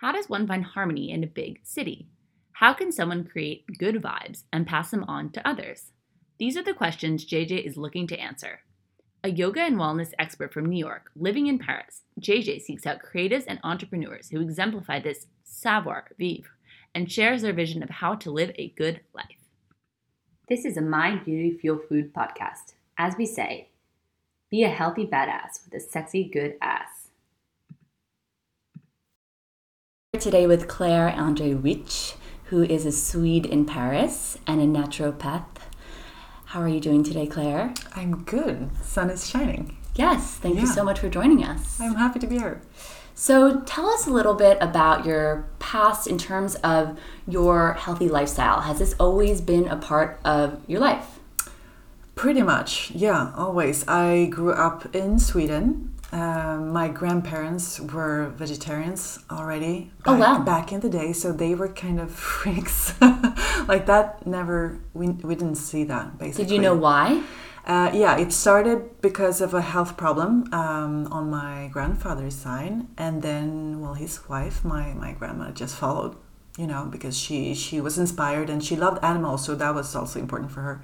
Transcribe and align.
How 0.00 0.12
does 0.12 0.28
one 0.28 0.46
find 0.46 0.62
harmony 0.62 1.10
in 1.10 1.24
a 1.24 1.26
big 1.26 1.60
city? 1.62 2.06
How 2.52 2.74
can 2.74 2.92
someone 2.92 3.24
create 3.24 3.78
good 3.78 3.94
vibes 3.96 4.44
and 4.52 4.66
pass 4.66 4.90
them 4.90 5.04
on 5.04 5.30
to 5.30 5.48
others? 5.48 5.92
These 6.38 6.58
are 6.58 6.62
the 6.62 6.74
questions 6.74 7.24
JJ 7.24 7.64
is 7.64 7.78
looking 7.78 8.06
to 8.08 8.20
answer. 8.20 8.60
A 9.24 9.30
yoga 9.30 9.62
and 9.62 9.76
wellness 9.76 10.12
expert 10.18 10.52
from 10.52 10.66
New 10.66 10.78
York, 10.78 11.10
living 11.16 11.46
in 11.46 11.58
Paris, 11.58 12.02
JJ 12.20 12.60
seeks 12.60 12.84
out 12.84 13.00
creatives 13.02 13.44
and 13.48 13.58
entrepreneurs 13.64 14.28
who 14.28 14.42
exemplify 14.42 15.00
this 15.00 15.28
savoir 15.44 16.08
vivre 16.18 16.50
and 16.94 17.10
shares 17.10 17.40
their 17.40 17.54
vision 17.54 17.82
of 17.82 17.88
how 17.88 18.14
to 18.16 18.30
live 18.30 18.52
a 18.56 18.74
good 18.76 19.00
life. 19.14 19.24
This 20.46 20.66
is 20.66 20.76
a 20.76 20.82
Mind 20.82 21.24
Beauty 21.24 21.56
Fuel 21.56 21.80
Food 21.88 22.12
podcast. 22.12 22.74
As 22.98 23.16
we 23.16 23.24
say, 23.24 23.70
be 24.50 24.62
a 24.62 24.68
healthy 24.68 25.06
badass 25.06 25.64
with 25.64 25.72
a 25.72 25.80
sexy 25.80 26.28
good 26.30 26.56
ass. 26.60 26.95
Today 30.20 30.46
with 30.46 30.66
Claire 30.66 31.08
Andreewitch, 31.08 32.14
who 32.44 32.62
is 32.62 32.86
a 32.86 32.90
Swede 32.90 33.44
in 33.44 33.66
Paris 33.66 34.38
and 34.46 34.60
a 34.60 34.64
naturopath. 34.64 35.44
How 36.46 36.62
are 36.62 36.68
you 36.68 36.80
doing 36.80 37.04
today, 37.04 37.26
Claire? 37.26 37.74
I'm 37.94 38.24
good. 38.24 38.70
Sun 38.82 39.10
is 39.10 39.28
shining. 39.28 39.76
Yes, 39.94 40.34
thank 40.36 40.58
you 40.58 40.66
so 40.66 40.82
much 40.82 41.00
for 41.00 41.10
joining 41.10 41.44
us. 41.44 41.78
I'm 41.80 41.96
happy 41.96 42.18
to 42.20 42.26
be 42.26 42.38
here. 42.38 42.62
So, 43.14 43.60
tell 43.60 43.88
us 43.90 44.06
a 44.06 44.10
little 44.10 44.34
bit 44.34 44.56
about 44.60 45.04
your 45.04 45.48
past 45.58 46.06
in 46.06 46.16
terms 46.18 46.54
of 46.56 46.98
your 47.28 47.74
healthy 47.74 48.08
lifestyle. 48.08 48.62
Has 48.62 48.78
this 48.78 48.94
always 48.98 49.40
been 49.40 49.68
a 49.68 49.76
part 49.76 50.18
of 50.24 50.62
your 50.66 50.80
life? 50.80 51.18
Pretty 52.14 52.42
much, 52.42 52.90
yeah, 52.92 53.32
always. 53.36 53.86
I 53.86 54.26
grew 54.26 54.52
up 54.52 54.94
in 54.94 55.18
Sweden. 55.18 55.92
Um, 56.20 56.72
my 56.72 56.88
grandparents 57.00 57.78
were 57.94 58.30
vegetarians 58.42 59.18
already 59.30 59.90
Oh, 60.06 60.16
back, 60.16 60.20
wow. 60.20 60.44
back 60.52 60.66
in 60.74 60.80
the 60.80 60.88
day, 61.00 61.12
so 61.12 61.26
they 61.32 61.54
were 61.60 61.68
kind 61.68 61.98
of 62.00 62.10
freaks. 62.38 62.78
like 63.72 63.84
that, 63.92 64.06
never, 64.26 64.78
we, 64.94 65.08
we 65.28 65.34
didn't 65.34 65.56
see 65.70 65.84
that 65.84 66.06
basically. 66.18 66.44
Did 66.44 66.54
you 66.54 66.60
know 66.66 66.74
why? 66.74 67.22
Uh, 67.66 67.90
yeah, 67.92 68.16
it 68.16 68.32
started 68.32 68.78
because 69.02 69.40
of 69.46 69.52
a 69.52 69.60
health 69.60 69.96
problem 69.96 70.32
um, 70.54 70.94
on 71.18 71.24
my 71.30 71.68
grandfather's 71.72 72.36
side, 72.46 72.86
and 72.96 73.22
then, 73.22 73.80
well, 73.80 73.94
his 73.94 74.14
wife, 74.28 74.64
my 74.64 74.94
my 74.94 75.12
grandma, 75.18 75.50
just 75.62 75.74
followed. 75.76 76.14
You 76.56 76.66
know, 76.66 76.86
because 76.94 77.14
she 77.24 77.54
she 77.54 77.82
was 77.82 77.98
inspired 77.98 78.48
and 78.48 78.64
she 78.64 78.76
loved 78.76 79.04
animals, 79.04 79.44
so 79.44 79.54
that 79.56 79.74
was 79.74 79.94
also 79.94 80.16
important 80.18 80.50
for 80.52 80.62
her. 80.62 80.76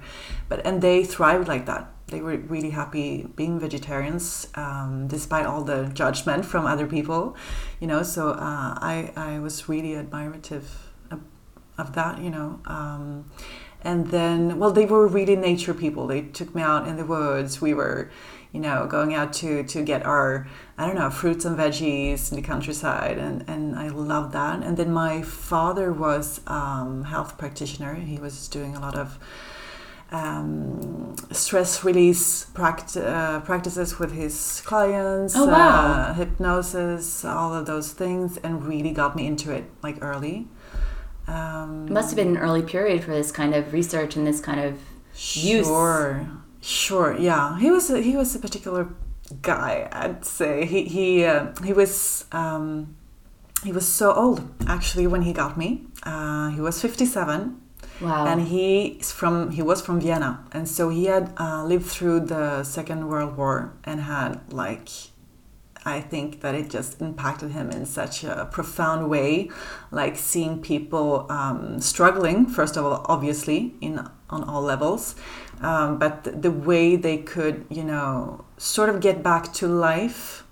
But 0.49 0.57
and 0.67 0.81
they 0.83 1.03
thrived 1.03 1.47
like 1.47 1.65
that. 1.65 1.83
They 2.07 2.21
were 2.21 2.37
really 2.37 2.71
happy 2.71 3.27
being 3.35 3.59
vegetarians, 3.59 4.47
um, 4.55 5.07
despite 5.07 5.45
all 5.45 5.63
the 5.63 5.89
judgment 5.93 6.45
from 6.45 6.65
other 6.65 6.85
people. 6.85 7.35
You 7.79 7.87
know, 7.87 8.03
so 8.03 8.31
uh, 8.31 8.77
I 8.79 9.11
I 9.15 9.39
was 9.39 9.67
really 9.69 9.91
admirative 9.91 10.65
of, 11.11 11.21
of 11.77 11.93
that. 11.93 12.19
You 12.19 12.29
know. 12.29 12.59
Um, 12.65 13.25
and 13.83 14.07
then 14.07 14.59
well 14.59 14.71
they 14.71 14.85
were 14.85 15.07
really 15.07 15.35
nature 15.35 15.73
people 15.73 16.07
they 16.07 16.21
took 16.21 16.55
me 16.55 16.61
out 16.61 16.87
in 16.87 16.95
the 16.95 17.05
woods 17.05 17.61
we 17.61 17.73
were 17.73 18.09
you 18.51 18.59
know 18.59 18.87
going 18.87 19.13
out 19.13 19.33
to 19.33 19.63
to 19.63 19.83
get 19.83 20.05
our 20.05 20.47
i 20.77 20.85
don't 20.85 20.95
know 20.95 21.09
fruits 21.09 21.43
and 21.45 21.57
veggies 21.57 22.31
in 22.31 22.37
the 22.37 22.41
countryside 22.41 23.17
and 23.17 23.43
and 23.47 23.75
i 23.75 23.89
loved 23.89 24.31
that 24.31 24.63
and 24.63 24.77
then 24.77 24.91
my 24.91 25.21
father 25.21 25.91
was 25.91 26.39
um, 26.47 27.03
health 27.03 27.37
practitioner 27.37 27.95
he 27.95 28.17
was 28.17 28.47
doing 28.47 28.75
a 28.75 28.79
lot 28.79 28.95
of 28.95 29.19
um, 30.11 31.15
stress 31.31 31.83
release 31.83 32.45
pract- 32.53 32.97
uh, 33.01 33.39
practices 33.41 33.97
with 33.99 34.11
his 34.13 34.61
clients 34.65 35.35
Oh, 35.35 35.47
wow. 35.47 35.85
uh, 36.09 36.13
hypnosis 36.13 37.25
all 37.25 37.53
of 37.53 37.65
those 37.65 37.91
things 37.93 38.37
and 38.37 38.65
really 38.65 38.91
got 38.91 39.15
me 39.15 39.25
into 39.25 39.51
it 39.51 39.65
like 39.81 39.97
early 40.03 40.47
um, 41.27 41.87
It 41.87 41.91
must 41.93 42.09
have 42.09 42.15
been 42.17 42.35
an 42.35 42.37
early 42.37 42.61
period 42.61 43.03
for 43.03 43.11
this 43.11 43.31
kind 43.31 43.55
of 43.55 43.71
research 43.73 44.15
and 44.17 44.27
this 44.27 44.41
kind 44.41 44.59
of 44.59 44.73
use. 45.15 45.65
Sure, 45.67 46.27
sure, 46.61 47.17
yeah. 47.17 47.57
He 47.59 47.71
was 47.71 47.89
a, 47.89 48.01
he 48.01 48.17
was 48.17 48.35
a 48.35 48.39
particular 48.39 48.89
guy. 49.41 49.87
I'd 49.91 50.25
say 50.25 50.65
he 50.65 50.83
he 50.83 51.23
uh, 51.23 51.53
he 51.63 51.71
was 51.71 52.25
um, 52.33 52.95
he 53.63 53.71
was 53.71 53.87
so 53.87 54.11
old 54.13 54.41
actually 54.67 55.07
when 55.07 55.21
he 55.21 55.31
got 55.31 55.57
me. 55.57 55.83
Uh, 56.03 56.49
he 56.49 56.59
was 56.59 56.81
fifty 56.81 57.05
seven. 57.05 57.61
Wow. 58.01 58.25
And 58.25 58.47
he 58.47 58.99
from 59.03 59.51
he 59.51 59.61
was 59.61 59.81
from 59.81 59.99
Vienna, 60.01 60.45
and 60.51 60.67
so 60.67 60.89
he 60.89 61.05
had 61.05 61.33
uh, 61.37 61.63
lived 61.63 61.85
through 61.85 62.21
the 62.21 62.63
Second 62.63 63.07
World 63.07 63.37
War 63.37 63.73
and 63.83 64.01
had 64.01 64.53
like 64.53 64.89
I 65.85 65.99
think 65.99 66.41
that 66.41 66.55
it 66.55 66.69
just 66.69 67.01
impacted 67.01 67.51
him 67.51 67.69
in 67.69 67.85
such 67.85 68.23
a 68.23 68.47
profound 68.51 69.09
way, 69.09 69.49
like 69.91 70.15
seeing 70.15 70.61
people 70.61 71.25
um, 71.29 71.79
struggling. 71.81 72.45
First 72.45 72.77
of 72.77 72.85
all, 72.85 73.05
obviously 73.09 73.73
in 73.81 74.07
on 74.29 74.43
all 74.45 74.61
levels, 74.61 75.15
um, 75.61 75.99
but 75.99 76.41
the 76.41 76.51
way 76.51 76.95
they 76.95 77.17
could, 77.17 77.65
you 77.69 77.83
know, 77.83 78.45
sort 78.57 78.89
of 78.89 78.99
get 78.99 79.21
back 79.21 79.53
to 79.53 79.67
life 79.67 80.43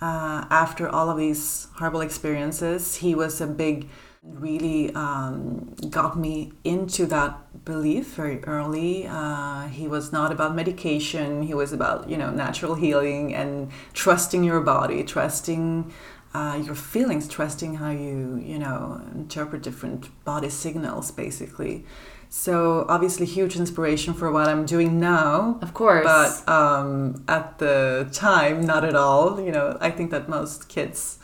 uh, 0.00 0.44
after 0.50 0.88
all 0.88 1.08
of 1.08 1.16
these 1.16 1.68
horrible 1.76 2.02
experiences. 2.02 2.96
He 2.96 3.14
was 3.14 3.40
a 3.40 3.46
big, 3.46 3.88
really 4.24 4.94
um, 4.94 5.74
got 5.90 6.18
me 6.18 6.52
into 6.64 7.06
that 7.06 7.64
belief 7.64 8.14
very 8.14 8.42
early. 8.44 9.06
Uh, 9.06 9.68
he 9.68 9.86
was 9.86 10.12
not 10.12 10.32
about 10.32 10.54
medication. 10.54 11.42
He 11.42 11.54
was 11.54 11.72
about 11.72 12.08
you 12.08 12.16
know 12.16 12.30
natural 12.30 12.74
healing 12.74 13.34
and 13.34 13.70
trusting 13.92 14.44
your 14.44 14.60
body, 14.60 15.02
trusting. 15.04 15.92
Uh, 16.36 16.60
your 16.66 16.74
feelings, 16.74 17.28
trusting 17.28 17.76
how 17.76 17.92
you, 17.92 18.42
you 18.44 18.58
know, 18.58 19.00
interpret 19.14 19.62
different 19.62 20.08
body 20.24 20.50
signals, 20.50 21.12
basically. 21.12 21.84
So 22.28 22.86
obviously, 22.88 23.24
huge 23.24 23.54
inspiration 23.54 24.14
for 24.14 24.32
what 24.32 24.48
I'm 24.48 24.66
doing 24.66 24.98
now 24.98 25.60
of 25.62 25.72
course. 25.74 26.04
but 26.04 26.52
um, 26.52 27.24
at 27.28 27.60
the 27.60 28.08
time, 28.10 28.66
not 28.66 28.84
at 28.84 28.96
all. 28.96 29.40
You 29.40 29.52
know, 29.52 29.78
I 29.80 29.92
think 29.92 30.10
that 30.10 30.28
most 30.28 30.68
kids 30.68 31.20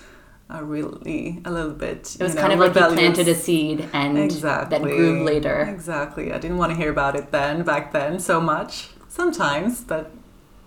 are 0.50 0.64
really 0.64 1.40
a 1.44 1.50
little 1.50 1.72
bit. 1.72 2.16
it 2.18 2.22
was 2.22 2.34
know, 2.34 2.40
kind 2.40 2.52
of 2.52 2.58
like 2.58 2.74
you 2.74 2.94
planted 2.94 3.28
a 3.28 3.34
seed 3.34 3.88
and 3.92 4.18
exactly 4.18 4.78
that 4.78 4.82
grew 4.82 5.24
later. 5.24 5.60
Exactly. 5.62 6.32
I 6.32 6.38
didn't 6.38 6.58
want 6.58 6.70
to 6.72 6.76
hear 6.76 6.90
about 6.90 7.16
it 7.16 7.30
then, 7.30 7.62
back 7.62 7.92
then, 7.92 8.18
so 8.18 8.40
much. 8.40 8.88
Sometimes, 9.08 9.82
but 9.82 10.10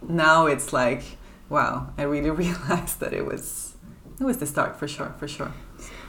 now 0.08 0.46
it's 0.46 0.74
like, 0.74 1.04
wow! 1.50 1.94
I 1.98 2.04
really 2.04 2.30
realized 2.46 3.00
that 3.00 3.14
it 3.14 3.26
was 3.26 3.76
it 4.20 4.24
was 4.24 4.38
the 4.38 4.46
start 4.46 4.78
for 4.78 4.88
sure, 4.88 5.14
for 5.18 5.28
sure. 5.28 5.54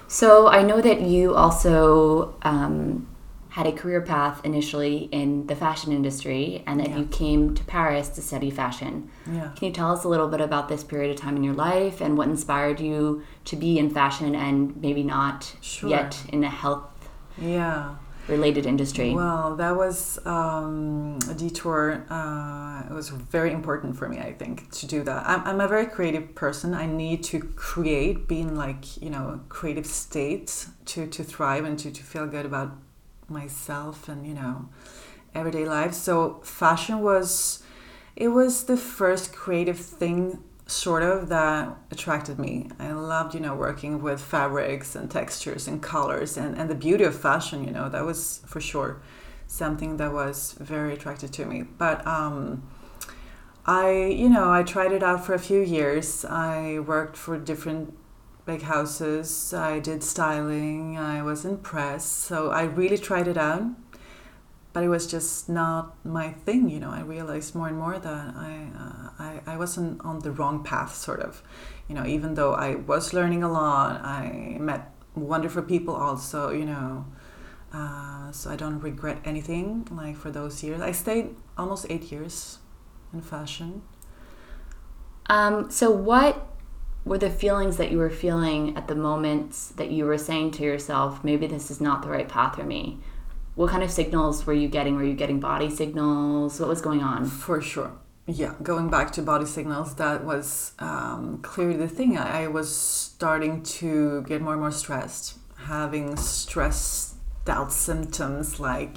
So 0.09 0.49
I 0.49 0.63
know 0.63 0.81
that 0.81 1.01
you 1.01 1.35
also 1.35 2.37
um, 2.43 3.09
had 3.57 3.67
a 3.69 3.73
career 3.73 4.01
path 4.01 4.41
initially 4.45 4.97
in 5.13 5.47
the 5.47 5.55
fashion 5.55 5.93
industry 5.93 6.65
and 6.67 6.81
that 6.81 6.89
Yeah. 6.91 6.99
you 6.99 7.05
came 7.07 7.55
to 7.55 7.63
Paris 7.65 8.09
to 8.17 8.21
study 8.21 8.51
fashion. 8.51 9.09
Yeah. 9.31 9.51
Can 9.57 9.69
you 9.69 9.73
tell 9.73 9.93
us 9.93 10.03
a 10.03 10.09
little 10.09 10.27
bit 10.35 10.41
about 10.41 10.69
this 10.69 10.83
period 10.83 11.11
of 11.15 11.17
time 11.25 11.37
in 11.37 11.45
your 11.45 11.55
life 11.55 12.01
and 12.01 12.19
what 12.19 12.27
inspired 12.27 12.81
you 12.81 13.23
to 13.45 13.55
be 13.55 13.79
in 13.79 13.91
fashion 13.91 14.35
and 14.35 14.57
maybe 14.87 15.05
not 15.05 15.55
Sure. 15.61 15.89
yet 15.89 16.13
in 16.33 16.43
a 16.43 16.51
health 16.51 16.83
Yeah. 17.39 17.95
related 18.27 18.67
industry? 18.67 19.15
Well, 19.15 19.55
that 19.55 19.77
was 19.77 20.19
um, 20.27 21.19
a 21.31 21.35
detour. 21.35 22.05
Uh, 22.11 22.83
it 22.91 22.93
was 22.93 23.11
very 23.11 23.53
important 23.53 23.97
for 23.97 24.09
me, 24.09 24.19
I 24.19 24.33
think, 24.33 24.69
to 24.81 24.87
do 24.95 25.05
that. 25.05 25.21
I'm, 25.29 25.43
I'm 25.49 25.61
a 25.61 25.69
very 25.69 25.87
creative 25.87 26.35
person. 26.35 26.75
I 26.75 26.87
need 26.87 27.23
to 27.31 27.39
create, 27.55 28.27
be 28.27 28.41
in 28.41 28.57
like, 28.57 29.01
you 29.01 29.11
know, 29.11 29.25
a 29.37 29.39
creative 29.49 29.87
state 29.87 30.67
to, 30.87 31.07
to 31.07 31.23
thrive 31.23 31.65
and 31.65 31.79
to, 31.79 31.93
to 31.93 32.03
feel 32.03 32.27
good 32.27 32.47
about 32.47 32.71
myself 33.29 34.09
and, 34.09 34.27
you 34.27 34.35
know, 34.35 34.69
everyday 35.35 35.65
life. 35.65 35.95
So 35.95 36.41
fashion 36.43 37.01
was, 37.01 37.63
it 38.17 38.29
was 38.29 38.65
the 38.65 38.77
first 38.77 39.35
creative 39.35 39.79
thing 39.79 40.43
sort 40.67 41.03
of 41.03 41.29
that 41.29 41.77
attracted 41.91 42.39
me. 42.39 42.71
I 42.79 42.93
loved, 42.93 43.35
you 43.35 43.41
know, 43.41 43.55
working 43.55 44.03
with 44.03 44.21
fabrics 44.21 44.97
and 44.97 45.11
textures 45.11 45.69
and 45.69 45.83
colors 45.83 46.37
and, 46.37 46.57
and 46.57 46.71
the 46.71 46.75
beauty 46.75 47.05
of 47.05 47.19
fashion, 47.19 47.65
you 47.65 47.71
know, 47.71 47.89
that 47.89 48.05
was 48.05 48.41
for 48.47 48.61
sure 48.61 49.01
something 49.47 49.99
that 49.99 50.13
was 50.13 50.55
very 50.59 50.95
attractive 50.95 51.31
to 51.33 51.45
me. 51.45 51.63
But 51.63 52.07
um, 52.07 52.63
I, 53.67 53.93
you 53.93 54.29
know, 54.29 54.51
I 54.51 54.63
tried 54.63 54.93
it 54.93 55.03
out 55.03 55.25
for 55.25 55.35
a 55.35 55.39
few 55.39 55.61
years. 55.61 56.25
I 56.25 56.79
worked 56.81 57.17
for 57.17 57.39
different 57.39 57.95
big 58.47 58.63
houses. 58.63 59.55
I 59.55 59.79
did 59.79 60.03
styling. 60.03 60.99
I 60.99 61.23
was 61.23 61.45
in 61.45 61.59
press. 61.59 62.05
So 62.05 62.51
I 62.51 62.65
really 62.65 62.99
tried 62.99 63.29
it 63.29 63.37
out 63.39 63.65
but 64.75 64.83
it 64.83 64.89
was 64.89 65.07
just 65.07 65.49
not 65.49 65.95
my 66.05 66.33
thing. 66.33 66.69
You 66.69 66.81
know, 66.81 66.91
I 66.91 67.01
realized 67.01 67.55
more 67.55 67.69
and 67.69 67.79
more 67.79 67.97
that 67.97 68.35
I, 68.37 68.69
uh, 68.77 69.23
I, 69.23 69.41
I 69.55 69.57
wasn't 69.57 70.05
on 70.05 70.19
the 70.19 70.33
wrong 70.33 70.65
path, 70.65 70.97
sort 70.97 71.21
of. 71.21 71.43
You 71.89 71.95
know, 71.95 72.05
even 72.05 72.35
though 72.35 72.55
I 72.55 72.75
was 72.75 73.15
learning 73.15 73.45
a 73.45 73.51
lot, 73.51 74.03
I 74.03 74.57
met 74.61 74.91
wonderful 75.15 75.63
people 75.63 75.95
also. 75.95 76.51
You 76.51 76.65
know, 76.67 77.07
uh, 77.73 78.33
so 78.33 78.51
I 78.51 78.57
don't 78.57 78.81
regret 78.81 79.21
anything. 79.25 79.87
Like 79.93 80.17
for 80.17 80.33
those 80.33 80.63
years, 80.65 80.81
I 80.81 80.91
stayed 80.91 81.37
almost 81.57 81.87
eight 81.89 82.11
years 82.11 82.59
in 83.13 83.23
fashion. 83.23 83.83
Um, 85.27 85.71
so 85.71 85.89
what 85.93 86.49
were 87.05 87.19
the 87.19 87.31
feelings 87.31 87.77
that 87.77 87.91
you 87.91 87.99
were 87.99 88.11
feeling 88.11 88.77
at 88.77 88.89
the 88.89 88.95
moments 88.95 89.69
that 89.71 89.91
you 89.91 90.05
were 90.05 90.19
saying 90.19 90.53
to 90.53 90.63
yourself, 90.63 91.23
maybe 91.23 91.47
this 91.47 91.71
is 91.71 91.81
not 91.81 92.03
the 92.03 92.09
right 92.09 92.29
path 92.29 92.57
for 92.57 92.65
me? 92.65 92.99
What 93.55 93.71
kind 93.71 93.83
of 93.83 93.91
signals 93.91 94.47
were 94.47 94.55
you 94.55 94.69
getting? 94.69 94.97
Were 94.97 95.05
you 95.05 95.15
getting 95.15 95.39
body 95.39 95.71
signals? 95.71 96.59
What 96.59 96.69
was 96.69 96.81
going 96.81 97.03
on? 97.03 97.27
For 97.27 97.61
sure. 97.61 97.93
Yeah, 98.27 98.55
going 98.63 98.89
back 98.89 99.13
to 99.13 99.23
body 99.23 99.45
signals, 99.45 99.97
that 99.97 100.25
was 100.25 100.73
um, 100.79 101.41
clearly 101.43 101.77
the 101.77 101.89
thing. 101.89 102.17
I, 102.17 102.45
I 102.45 102.47
was 102.47 102.75
starting 102.75 103.63
to 103.63 104.23
get 104.23 104.41
more 104.41 104.55
and 104.55 104.63
more 104.63 104.73
stressed, 104.73 105.37
having 105.57 106.17
stressed 106.17 107.17
out 107.47 107.71
symptoms 107.71 108.59
like 108.59 108.97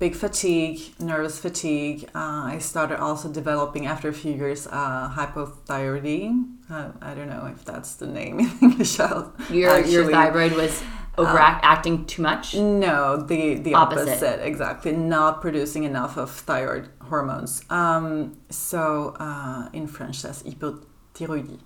big 0.00 0.16
fatigue, 0.16 0.80
nervous 0.98 1.38
fatigue. 1.38 2.08
Uh, 2.14 2.42
I 2.54 2.58
started 2.58 2.98
also 2.98 3.30
developing 3.30 3.86
after 3.86 4.08
a 4.08 4.12
few 4.12 4.32
years 4.32 4.66
uh, 4.66 5.12
hypothyroidism. 5.14 6.56
Uh, 6.68 6.90
I 7.00 7.14
don't 7.14 7.28
know 7.28 7.46
if 7.54 7.64
that's 7.64 7.94
the 7.96 8.06
name 8.06 8.40
in 8.40 8.50
English. 8.62 8.98
Your 8.98 9.78
your 9.84 10.10
thyroid 10.10 10.52
was 10.52 10.82
overacting 11.18 12.00
uh, 12.00 12.04
too 12.06 12.22
much. 12.22 12.54
No, 12.56 13.18
the 13.18 13.54
the 13.54 13.74
opposite. 13.74 14.08
opposite. 14.08 14.40
exactly. 14.44 14.92
Not 14.92 15.40
producing 15.42 15.84
enough 15.84 16.16
of 16.16 16.30
thyroid 16.30 16.88
hormones. 17.02 17.62
Um, 17.70 18.38
so 18.48 19.14
uh, 19.20 19.68
in 19.72 19.86
French, 19.86 20.22
that's 20.22 20.42
hypothyroidie. 20.42 21.60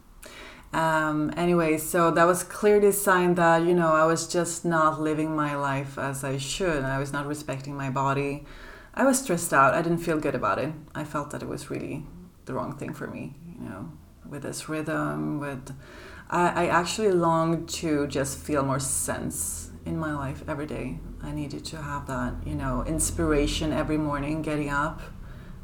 Um, 0.74 1.32
anyway, 1.36 1.78
so 1.78 2.10
that 2.10 2.24
was 2.24 2.42
clearly 2.42 2.88
a 2.88 2.92
sign 2.92 3.36
that, 3.36 3.62
you 3.62 3.74
know, 3.74 3.92
I 3.92 4.06
was 4.06 4.26
just 4.26 4.64
not 4.64 5.00
living 5.00 5.36
my 5.36 5.54
life 5.54 5.96
as 5.96 6.24
I 6.24 6.36
should. 6.36 6.82
I 6.82 6.98
was 6.98 7.12
not 7.12 7.28
respecting 7.28 7.76
my 7.76 7.90
body. 7.90 8.44
I 8.92 9.04
was 9.04 9.20
stressed 9.20 9.52
out. 9.52 9.72
I 9.72 9.82
didn't 9.82 9.98
feel 9.98 10.18
good 10.18 10.34
about 10.34 10.58
it. 10.58 10.72
I 10.92 11.04
felt 11.04 11.30
that 11.30 11.42
it 11.42 11.48
was 11.48 11.70
really 11.70 12.04
the 12.46 12.54
wrong 12.54 12.76
thing 12.76 12.92
for 12.92 13.06
me, 13.06 13.36
you 13.56 13.68
know, 13.68 13.92
with 14.28 14.42
this 14.42 14.68
rhythm, 14.68 15.38
with. 15.38 15.72
I, 16.28 16.64
I 16.64 16.66
actually 16.66 17.12
longed 17.12 17.68
to 17.80 18.08
just 18.08 18.38
feel 18.38 18.64
more 18.64 18.80
sense 18.80 19.70
in 19.86 19.96
my 19.96 20.12
life 20.12 20.42
every 20.48 20.66
day. 20.66 20.98
I 21.22 21.30
needed 21.30 21.64
to 21.66 21.76
have 21.76 22.08
that, 22.08 22.34
you 22.44 22.56
know, 22.56 22.82
inspiration 22.84 23.72
every 23.72 23.96
morning 23.96 24.42
getting 24.42 24.70
up. 24.70 25.02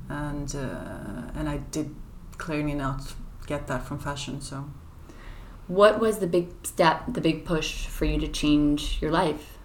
And, 0.08 0.54
uh, 0.54 1.32
and 1.34 1.48
I 1.48 1.58
did 1.72 1.96
clearly 2.38 2.74
not 2.74 3.12
get 3.48 3.66
that 3.66 3.82
from 3.84 3.98
fashion, 3.98 4.40
so. 4.40 4.70
What 5.70 6.00
was 6.00 6.18
the 6.18 6.26
big 6.26 6.48
step, 6.64 7.04
the 7.06 7.20
big 7.20 7.44
push 7.44 7.86
for 7.86 8.04
you 8.04 8.18
to 8.18 8.26
change 8.26 8.98
your 9.00 9.12
life? 9.12 9.56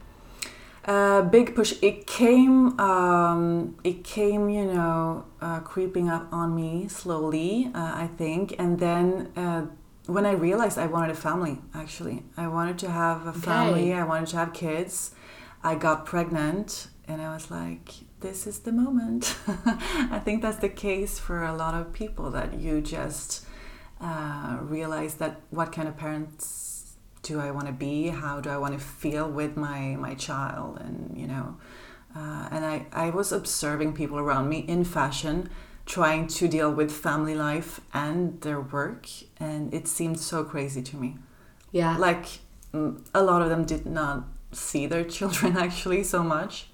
Uh, 0.85 1.23
big 1.23 1.55
push. 1.55 1.73
It 1.81 2.05
came. 2.05 2.79
Um, 2.79 3.75
it 3.83 4.03
came. 4.03 4.47
You 4.47 4.65
know, 4.65 5.25
uh, 5.41 5.61
creeping 5.61 6.07
up 6.07 6.31
on 6.31 6.53
me 6.53 6.87
slowly. 6.89 7.71
Uh, 7.73 7.93
I 8.03 8.09
think, 8.19 8.53
and 8.59 8.79
then 8.79 9.31
uh, 9.35 9.65
when 10.05 10.27
I 10.27 10.33
realized 10.33 10.77
I 10.77 10.85
wanted 10.85 11.09
a 11.09 11.15
family, 11.15 11.57
actually, 11.73 12.21
I 12.37 12.49
wanted 12.49 12.77
to 12.85 12.91
have 12.91 13.25
a 13.25 13.33
family. 13.33 13.91
Okay. 13.91 13.99
I 13.99 14.03
wanted 14.03 14.27
to 14.27 14.37
have 14.37 14.53
kids. 14.53 15.15
I 15.63 15.73
got 15.73 16.05
pregnant, 16.05 16.85
and 17.07 17.19
I 17.19 17.33
was 17.33 17.49
like, 17.49 17.89
"This 18.19 18.45
is 18.45 18.59
the 18.59 18.71
moment." 18.71 19.35
I 19.47 20.21
think 20.23 20.43
that's 20.43 20.59
the 20.59 20.69
case 20.69 21.17
for 21.17 21.43
a 21.43 21.55
lot 21.55 21.73
of 21.73 21.93
people 21.93 22.29
that 22.29 22.53
you 22.59 22.79
just 22.79 23.47
uh, 24.01 24.57
realize 24.61 25.15
that 25.15 25.41
what 25.49 25.71
kind 25.71 25.87
of 25.87 25.97
parents 25.97 26.95
do 27.21 27.39
I 27.39 27.51
want 27.51 27.67
to 27.67 27.73
be? 27.73 28.07
How 28.07 28.39
do 28.39 28.49
I 28.49 28.57
want 28.57 28.73
to 28.73 28.79
feel 28.79 29.29
with 29.29 29.57
my 29.57 29.95
my 29.95 30.13
child? 30.15 30.79
And 30.79 31.17
you 31.17 31.27
know, 31.27 31.57
uh, 32.15 32.49
and 32.51 32.65
I 32.65 32.85
I 32.91 33.09
was 33.09 33.31
observing 33.31 33.93
people 33.93 34.17
around 34.17 34.49
me 34.49 34.59
in 34.59 34.83
fashion 34.83 35.49
trying 35.85 36.25
to 36.25 36.47
deal 36.47 36.71
with 36.71 36.91
family 36.91 37.35
life 37.35 37.79
and 37.93 38.41
their 38.41 38.59
work, 38.59 39.07
and 39.37 39.73
it 39.73 39.87
seemed 39.87 40.19
so 40.19 40.43
crazy 40.43 40.81
to 40.81 40.97
me. 40.97 41.17
Yeah, 41.71 41.97
like 41.97 42.25
a 42.73 43.23
lot 43.23 43.41
of 43.41 43.49
them 43.49 43.65
did 43.65 43.85
not 43.85 44.25
see 44.51 44.85
their 44.85 45.03
children 45.17 45.57
actually 45.57 46.03
so 46.03 46.23
much, 46.23 46.67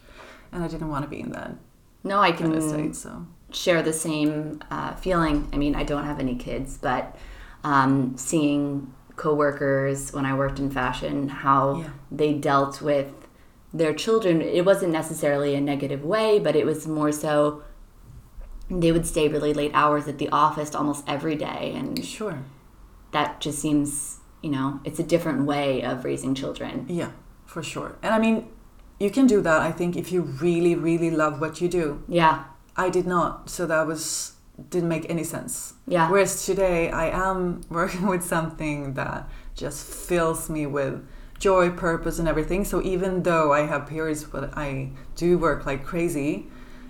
and 0.52 0.64
I 0.64 0.68
didn't 0.68 0.90
want 0.90 1.04
to 1.04 1.10
be 1.10 1.20
in 1.20 1.32
that. 1.32 1.56
No, 2.04 2.20
I 2.20 2.32
can 2.32 2.60
state, 2.62 2.96
so 2.96 3.28
share 3.52 3.82
the 3.82 3.94
same 3.94 4.62
uh, 4.72 4.94
feeling. 4.96 5.48
I 5.54 5.58
mean, 5.58 5.76
I 5.76 5.84
don't 5.84 6.06
have 6.06 6.20
any 6.20 6.36
kids, 6.36 6.78
but 6.78 7.16
um, 7.64 8.18
seeing 8.18 8.94
coworkers 9.16 10.12
when 10.14 10.26
I 10.26 10.34
worked 10.34 10.60
in 10.60 10.72
fashion, 10.72 11.30
how 11.30 11.82
yeah. 11.82 11.90
they 12.12 12.34
dealt 12.34 12.82
with 12.82 13.14
their 13.74 13.94
children, 13.94 14.42
it 14.42 14.66
wasn't 14.66 14.92
necessarily 14.92 15.56
a 15.56 15.62
negative 15.62 16.04
way, 16.04 16.40
but 16.40 16.56
it 16.56 16.66
was 16.66 16.88
more 16.88 17.12
so 17.12 17.64
they 18.70 18.92
would 18.92 19.06
stay 19.06 19.28
really 19.28 19.54
late 19.54 19.72
hours 19.74 20.08
at 20.08 20.18
the 20.18 20.30
office 20.30 20.74
almost 20.76 21.04
every 21.08 21.36
day. 21.36 21.74
And 21.76 22.04
sure, 22.04 22.40
that 23.12 23.42
just 23.42 23.60
seems, 23.60 24.18
you 24.42 24.50
know, 24.50 24.80
it's 24.84 25.00
a 25.00 25.04
different 25.04 25.46
way 25.46 25.84
of 25.84 26.04
raising 26.04 26.36
children. 26.36 26.86
Yeah, 26.90 27.12
for 27.46 27.64
sure. 27.64 27.98
And 28.02 28.14
I 28.14 28.20
mean, 28.20 28.50
you 29.00 29.10
can 29.10 29.28
do 29.28 29.42
that, 29.42 29.62
I 29.62 29.72
think, 29.72 29.96
if 29.96 30.12
you 30.12 30.22
really, 30.22 30.76
really 30.76 31.12
love 31.12 31.42
what 31.42 31.62
you 31.62 31.68
do. 31.68 32.04
Yeah. 32.08 32.46
I 32.82 32.90
did 32.90 33.06
not. 33.06 33.50
So 33.50 33.68
that 33.68 33.86
was 33.86 34.34
didn't 34.70 34.90
make 34.90 35.10
any 35.10 35.24
sense. 35.24 35.76
Yeah. 35.88 36.10
Whereas 36.10 36.46
today 36.46 36.90
I 36.90 37.08
am 37.10 37.62
working 37.70 38.08
with 38.08 38.24
something 38.24 38.94
that 38.96 39.30
just 39.56 39.86
fills 39.86 40.50
me 40.50 40.66
with 40.66 41.08
joy, 41.40 41.70
purpose, 41.72 42.20
and 42.20 42.28
everything. 42.28 42.66
So 42.66 42.82
even 42.82 43.24
though 43.24 43.54
I 43.54 43.62
have 43.62 43.88
periods 43.88 44.32
where 44.32 44.50
I 44.58 44.92
do 45.16 45.38
work 45.38 45.66
like 45.66 45.86
crazy, 45.86 46.48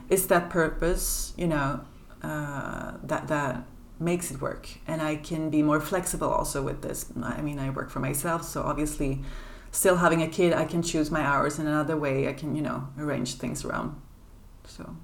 it's 0.10 0.26
that 0.28 0.50
purpose, 0.50 1.34
you 1.38 1.48
know, 1.48 1.82
uh, 2.22 2.94
that 3.04 3.28
that 3.28 3.64
makes 4.00 4.32
it 4.32 4.42
work. 4.42 4.70
And 4.88 5.02
I 5.02 5.16
can 5.18 5.50
be 5.50 5.62
more 5.62 5.82
flexible 5.82 6.30
also 6.30 6.62
with 6.62 6.82
this. 6.82 7.06
I 7.22 7.42
mean, 7.42 7.60
I 7.60 7.70
work 7.70 7.90
for 7.90 8.00
myself, 8.00 8.44
so 8.44 8.64
obviously, 8.64 9.24
still 9.72 9.98
having 9.98 10.22
a 10.22 10.28
kid, 10.28 10.54
I 10.54 10.66
can 10.66 10.82
choose 10.82 11.12
my 11.12 11.22
hours 11.22 11.60
in 11.60 11.68
another 11.68 11.98
way. 11.98 12.28
I 12.28 12.34
can, 12.34 12.56
you 12.56 12.62
know, 12.62 12.88
arrange 12.98 13.36
things 13.36 13.64
around. 13.66 13.96
So. 14.66 14.96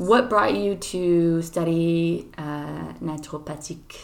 What 0.00 0.30
brought 0.30 0.54
you 0.54 0.76
to 0.76 1.42
study 1.42 2.26
uh, 2.38 2.94
naturopathic 3.02 3.98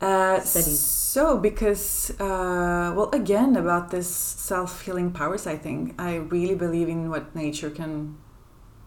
uh, 0.00 0.40
studies? 0.40 0.80
So, 0.80 1.38
because, 1.38 2.10
uh, 2.18 2.92
well, 2.96 3.08
again, 3.12 3.54
about 3.54 3.92
this 3.92 4.12
self 4.12 4.82
healing 4.82 5.12
powers, 5.12 5.46
I 5.46 5.56
think. 5.56 5.94
I 6.00 6.16
really 6.16 6.56
believe 6.56 6.88
in 6.88 7.10
what 7.10 7.32
nature 7.36 7.70
can, 7.70 8.16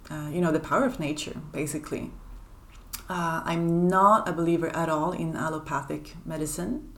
uh, 0.09 0.27
you 0.33 0.41
know, 0.41 0.51
the 0.51 0.59
power 0.59 0.83
of 0.83 0.99
nature, 0.99 1.37
basically. 1.53 2.11
Uh, 3.07 3.41
I'm 3.45 3.87
not 3.87 4.27
a 4.27 4.33
believer 4.33 4.67
at 4.75 4.89
all 4.89 5.13
in 5.13 5.37
allopathic 5.37 6.17
medicine. 6.25 6.91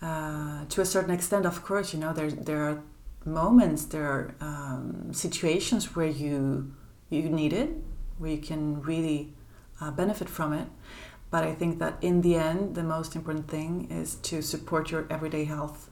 Uh, 0.00 0.66
to 0.68 0.80
a 0.80 0.86
certain 0.86 1.10
extent, 1.10 1.46
of 1.46 1.64
course, 1.64 1.92
you 1.92 1.98
know, 1.98 2.12
there, 2.12 2.30
there 2.30 2.62
are 2.62 2.84
moments, 3.24 3.86
there 3.86 4.06
are 4.06 4.34
um, 4.40 5.12
situations 5.12 5.96
where 5.96 6.06
you 6.06 6.72
you 7.10 7.28
need 7.28 7.52
it 7.52 7.76
you 8.30 8.38
can 8.38 8.82
really 8.82 9.32
uh, 9.80 9.90
benefit 9.90 10.28
from 10.28 10.52
it. 10.52 10.68
But 11.30 11.44
I 11.44 11.54
think 11.54 11.78
that 11.78 11.96
in 12.02 12.20
the 12.20 12.36
end, 12.36 12.74
the 12.74 12.82
most 12.82 13.16
important 13.16 13.48
thing 13.48 13.88
is 13.90 14.16
to 14.16 14.42
support 14.42 14.90
your 14.90 15.06
everyday 15.08 15.44
health. 15.44 15.90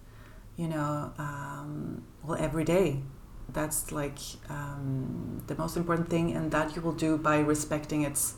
You 0.57 0.69
know, 0.69 1.13
um, 1.19 2.03
well, 2.23 2.39
every 2.39 2.65
day. 2.65 3.01
That's 3.53 3.91
like 3.91 4.19
um, 4.49 5.43
the 5.49 5.57
most 5.57 5.77
important 5.77 6.09
thing, 6.09 6.33
and 6.37 6.53
that 6.53 6.77
you 6.77 6.83
will 6.83 6.93
do 6.93 7.17
by 7.19 7.41
respecting 7.41 8.03
its 8.03 8.35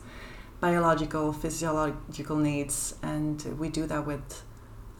biological, 0.59 1.33
physiological 1.33 2.37
needs, 2.37 2.95
and 3.03 3.43
we 3.59 3.69
do 3.69 3.85
that 3.85 4.07
with 4.07 4.43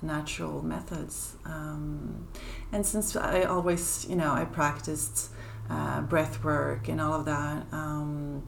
natural 0.03 0.61
methods. 0.61 1.35
Um, 1.45 2.27
and 2.71 2.85
since 2.85 3.15
I 3.15 3.43
always, 3.43 4.05
you 4.09 4.15
know, 4.15 4.31
I 4.31 4.45
practiced 4.45 5.29
uh, 5.69 6.01
breath 6.01 6.43
work 6.43 6.89
and 6.89 6.99
all 6.99 7.13
of 7.13 7.25
that. 7.25 7.65
Um, 7.71 8.43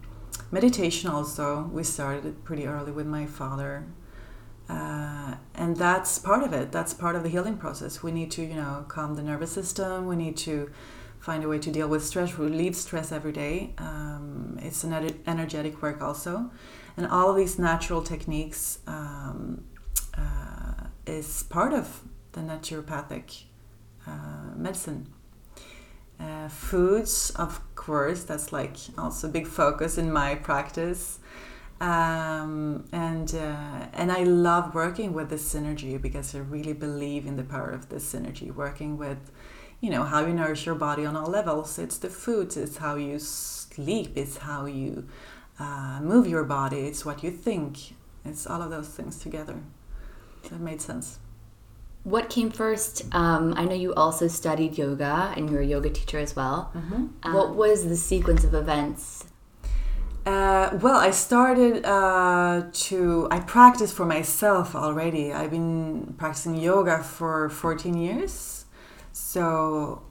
meditation 0.51 1.09
also 1.09 1.69
we 1.73 1.83
started 1.83 2.43
pretty 2.43 2.65
early 2.65 2.91
with 2.91 3.05
my 3.05 3.25
father 3.25 3.85
uh, 4.67 5.35
and 5.53 5.77
that's 5.77 6.17
part 6.17 6.43
of 6.43 6.53
it. 6.53 6.71
That's 6.71 6.93
part 6.93 7.15
of 7.15 7.23
the 7.23 7.29
healing 7.29 7.57
process. 7.57 8.01
We 8.01 8.11
need 8.11 8.31
to 8.31 8.41
you 8.41 8.55
know 8.55 8.85
calm 8.87 9.15
the 9.15 9.23
nervous 9.23 9.51
system. 9.51 10.07
We 10.07 10.15
need 10.15 10.37
to 10.37 10.71
find 11.19 11.43
a 11.43 11.47
way 11.47 11.59
to 11.59 11.71
deal 11.71 11.87
with 11.87 12.03
stress 12.03 12.37
relieve 12.37 12.75
stress 12.75 13.11
every 13.11 13.31
day. 13.31 13.73
Um, 13.77 14.59
it's 14.61 14.83
an 14.83 14.93
energetic 15.27 15.81
work 15.81 16.01
also. 16.01 16.51
And 16.97 17.07
all 17.07 17.29
of 17.29 17.35
these 17.35 17.59
natural 17.59 18.01
techniques 18.01 18.79
um, 18.87 19.65
uh, 20.17 20.87
is 21.05 21.43
part 21.43 21.73
of 21.73 22.01
the 22.31 22.41
naturopathic 22.41 23.43
uh, 24.07 24.55
medicine 24.55 25.13
uh, 26.19 26.47
foods, 26.47 27.31
of 27.31 27.61
course, 27.75 28.23
that's 28.23 28.53
like 28.53 28.77
also 28.97 29.27
a 29.27 29.31
big 29.31 29.47
focus 29.47 29.97
in 29.97 30.11
my 30.11 30.35
practice. 30.35 31.19
Um, 31.81 32.85
and 32.93 33.35
uh, 33.35 33.87
and 33.93 34.11
I 34.11 34.23
love 34.23 34.73
working 34.73 35.13
with 35.13 35.29
the 35.29 35.35
synergy 35.35 36.01
because 36.01 36.33
I 36.33 36.39
really 36.39 36.73
believe 36.73 37.25
in 37.25 37.35
the 37.35 37.43
power 37.43 37.69
of 37.69 37.89
the 37.89 37.97
synergy. 37.97 38.53
Working 38.53 38.97
with, 38.97 39.31
you 39.81 39.89
know, 39.89 40.03
how 40.03 40.25
you 40.25 40.33
nourish 40.33 40.65
your 40.65 40.75
body 40.75 41.05
on 41.05 41.17
all 41.17 41.29
levels. 41.29 41.77
It's 41.77 41.97
the 41.97 42.09
foods. 42.09 42.55
It's 42.55 42.77
how 42.77 42.95
you 42.95 43.19
sleep. 43.19 44.13
It's 44.15 44.37
how 44.37 44.65
you 44.65 45.07
uh, 45.59 45.99
move 46.01 46.27
your 46.27 46.45
body. 46.45 46.87
It's 46.87 47.05
what 47.05 47.23
you 47.23 47.31
think. 47.31 47.95
It's 48.23 48.47
all 48.47 48.61
of 48.61 48.69
those 48.69 48.87
things 48.87 49.17
together. 49.17 49.61
That 50.49 50.61
made 50.61 50.81
sense. 50.81 51.19
What 52.05 52.29
came 52.29 52.51
first? 52.51 53.03
Um, 53.13 53.55
I 53.57 53.65
know 53.65 53.73
you 53.73 53.93
also 53.95 54.27
studied 54.27 54.77
yoga 54.77 55.33
and 55.35 55.49
you're 55.49 55.61
a 55.61 55.65
yoga 55.65 55.89
teacher 55.89 56.19
as 56.19 56.35
well. 56.35 56.71
Mm-hmm. 56.75 57.33
what 57.33 57.55
was 57.55 57.87
the 57.87 57.97
sequence 57.97 58.43
of 58.43 58.53
events? 58.53 59.25
Uh, 60.23 60.77
well, 60.81 60.97
I 60.97 61.11
started 61.11 61.83
uh, 61.83 62.63
to. 62.71 63.27
I 63.29 63.39
practice 63.39 63.91
for 63.91 64.05
myself 64.05 64.75
already. 64.75 65.33
I've 65.33 65.51
been 65.51 66.15
practicing 66.17 66.55
yoga 66.55 67.03
for 67.03 67.49
14 67.49 67.95
years. 67.95 68.65
So 69.11 70.03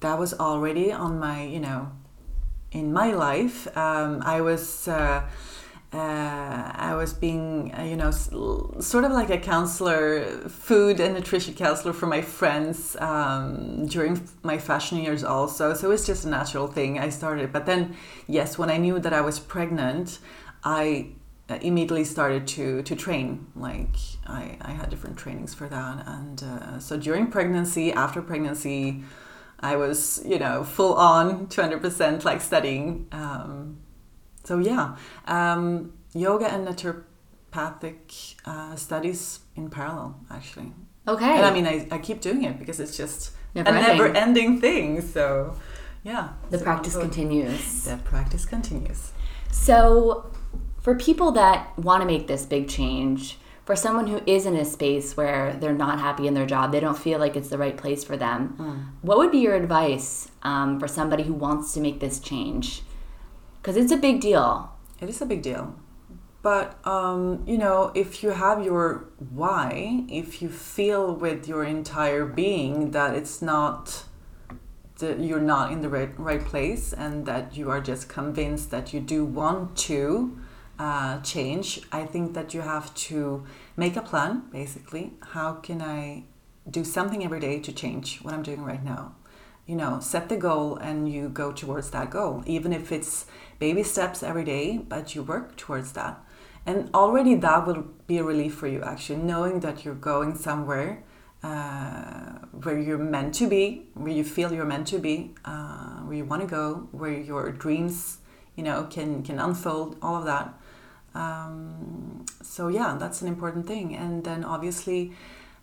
that 0.00 0.18
was 0.18 0.32
already 0.34 0.92
on 0.92 1.18
my, 1.18 1.44
you 1.44 1.60
know, 1.60 1.92
in 2.72 2.92
my 2.92 3.12
life. 3.12 3.66
Um, 3.76 4.22
I 4.24 4.40
was. 4.42 4.88
Uh, 4.88 5.22
uh, 5.92 6.70
I 6.74 6.94
was 6.94 7.12
being, 7.12 7.74
uh, 7.76 7.82
you 7.82 7.96
know, 7.96 8.12
sort 8.12 9.04
of 9.04 9.10
like 9.10 9.30
a 9.30 9.38
counselor, 9.38 10.48
food 10.48 11.00
and 11.00 11.14
nutrition 11.14 11.54
counselor 11.54 11.92
for 11.92 12.06
my 12.06 12.22
friends 12.22 12.96
um, 13.00 13.86
during 13.86 14.28
my 14.42 14.58
fashion 14.58 14.98
years 14.98 15.24
also. 15.24 15.74
So 15.74 15.90
it's 15.90 16.06
just 16.06 16.24
a 16.24 16.28
natural 16.28 16.68
thing. 16.68 17.00
I 17.00 17.08
started, 17.10 17.52
but 17.52 17.66
then, 17.66 17.96
yes, 18.28 18.56
when 18.56 18.70
I 18.70 18.76
knew 18.76 19.00
that 19.00 19.12
I 19.12 19.20
was 19.20 19.40
pregnant, 19.40 20.20
I 20.62 21.08
uh, 21.48 21.58
immediately 21.60 22.04
started 22.04 22.46
to 22.46 22.82
to 22.82 22.94
train. 22.94 23.46
Like 23.56 23.96
I, 24.28 24.56
I 24.60 24.70
had 24.70 24.90
different 24.90 25.16
trainings 25.16 25.54
for 25.54 25.68
that, 25.68 26.06
and 26.06 26.42
uh, 26.42 26.78
so 26.78 26.96
during 26.96 27.26
pregnancy, 27.26 27.92
after 27.92 28.22
pregnancy, 28.22 29.02
I 29.58 29.74
was, 29.74 30.22
you 30.24 30.38
know, 30.38 30.62
full 30.62 30.94
on, 30.94 31.48
two 31.48 31.62
hundred 31.62 31.80
percent, 31.82 32.24
like 32.24 32.40
studying. 32.40 33.08
Um, 33.10 33.78
so 34.50 34.58
yeah, 34.58 34.96
um, 35.28 35.92
yoga 36.12 36.46
and 36.52 36.66
naturopathic 36.66 38.34
uh, 38.44 38.74
studies 38.74 39.38
in 39.54 39.70
parallel, 39.70 40.18
actually. 40.28 40.72
Okay. 41.06 41.36
And 41.36 41.46
I 41.46 41.52
mean, 41.54 41.66
I, 41.68 41.86
I 41.92 41.98
keep 41.98 42.20
doing 42.20 42.42
it 42.42 42.58
because 42.58 42.80
it's 42.80 42.96
just 42.96 43.30
Never 43.54 43.70
a 43.70 43.72
ending. 43.74 43.96
never-ending 43.96 44.60
thing. 44.60 45.00
So 45.02 45.54
yeah, 46.02 46.30
the 46.50 46.58
So- 46.58 46.64
practice 46.64 46.94
so 46.94 47.00
continues. 47.00 47.84
The 47.84 47.98
practice 47.98 48.44
continues. 48.44 49.12
So, 49.52 50.32
for 50.80 50.96
people 50.96 51.30
that 51.32 51.78
want 51.78 52.00
to 52.02 52.06
make 52.06 52.26
this 52.26 52.44
big 52.44 52.68
change, 52.68 53.38
for 53.64 53.76
someone 53.76 54.08
who 54.08 54.20
is 54.26 54.46
in 54.46 54.56
a 54.56 54.64
space 54.64 55.16
where 55.16 55.56
they're 55.60 55.80
not 55.86 56.00
happy 56.00 56.26
in 56.26 56.34
their 56.34 56.46
job, 56.46 56.72
they 56.72 56.80
don't 56.80 56.98
feel 56.98 57.18
like 57.20 57.36
it's 57.36 57.50
the 57.50 57.58
right 57.58 57.76
place 57.76 58.02
for 58.02 58.16
them, 58.16 58.38
what 59.02 59.16
would 59.18 59.30
be 59.30 59.38
your 59.38 59.54
advice 59.54 60.28
um, 60.42 60.80
for 60.80 60.88
somebody 60.88 61.22
who 61.22 61.34
wants 61.34 61.72
to 61.74 61.80
make 61.80 62.00
this 62.00 62.18
change? 62.20 62.82
Because 63.60 63.76
it's 63.76 63.92
a 63.92 63.96
big 63.96 64.20
deal. 64.20 64.72
It 65.00 65.08
is 65.08 65.20
a 65.20 65.26
big 65.26 65.42
deal. 65.42 65.74
But, 66.42 66.78
um, 66.86 67.44
you 67.46 67.58
know, 67.58 67.92
if 67.94 68.22
you 68.22 68.30
have 68.30 68.64
your 68.64 69.10
why, 69.18 70.04
if 70.08 70.40
you 70.40 70.48
feel 70.48 71.14
with 71.14 71.46
your 71.46 71.64
entire 71.64 72.24
being 72.24 72.92
that 72.92 73.14
it's 73.14 73.42
not, 73.42 74.04
that 74.98 75.20
you're 75.20 75.40
not 75.40 75.70
in 75.70 75.82
the 75.82 75.90
right, 75.90 76.18
right 76.18 76.42
place 76.42 76.94
and 76.94 77.26
that 77.26 77.56
you 77.56 77.70
are 77.70 77.80
just 77.80 78.08
convinced 78.08 78.70
that 78.70 78.94
you 78.94 79.00
do 79.00 79.26
want 79.26 79.76
to 79.76 80.38
uh, 80.78 81.20
change, 81.20 81.82
I 81.92 82.06
think 82.06 82.32
that 82.32 82.54
you 82.54 82.62
have 82.62 82.94
to 82.94 83.44
make 83.76 83.96
a 83.96 84.02
plan, 84.02 84.44
basically. 84.50 85.12
How 85.32 85.52
can 85.52 85.82
I 85.82 86.24
do 86.70 86.84
something 86.84 87.22
every 87.22 87.40
day 87.40 87.60
to 87.60 87.72
change 87.72 88.20
what 88.22 88.32
I'm 88.32 88.42
doing 88.42 88.62
right 88.62 88.82
now? 88.82 89.14
You 89.70 89.76
know 89.76 90.00
set 90.00 90.28
the 90.28 90.36
goal 90.36 90.76
and 90.78 91.08
you 91.14 91.28
go 91.28 91.52
towards 91.52 91.90
that 91.90 92.10
goal 92.10 92.42
even 92.44 92.72
if 92.72 92.90
it's 92.90 93.26
baby 93.60 93.84
steps 93.84 94.20
every 94.20 94.44
day 94.44 94.78
but 94.92 95.14
you 95.14 95.22
work 95.22 95.56
towards 95.56 95.92
that. 95.92 96.20
And 96.66 96.90
already 96.92 97.36
that 97.36 97.66
will 97.66 97.84
be 98.06 98.18
a 98.18 98.24
relief 98.24 98.54
for 98.54 98.66
you 98.66 98.82
actually 98.82 99.22
knowing 99.32 99.60
that 99.60 99.84
you're 99.84 100.02
going 100.12 100.34
somewhere 100.34 101.04
uh, 101.44 102.32
where 102.64 102.78
you're 102.78 102.98
meant 103.16 103.32
to 103.36 103.46
be 103.48 103.86
where 103.94 104.12
you 104.12 104.24
feel 104.24 104.52
you're 104.52 104.72
meant 104.74 104.88
to 104.88 104.98
be 104.98 105.34
uh, 105.44 105.98
where 106.06 106.16
you 106.16 106.24
want 106.24 106.42
to 106.42 106.48
go 106.48 106.88
where 106.90 107.16
your 107.30 107.52
dreams 107.52 108.18
you 108.56 108.64
know 108.64 108.88
can 108.90 109.22
can 109.22 109.38
unfold 109.38 109.96
all 110.02 110.16
of 110.16 110.24
that. 110.24 110.46
Um, 111.14 112.26
so 112.42 112.66
yeah 112.66 112.96
that's 112.98 113.22
an 113.22 113.28
important 113.28 113.68
thing. 113.68 113.94
And 113.94 114.24
then 114.24 114.42
obviously 114.42 115.12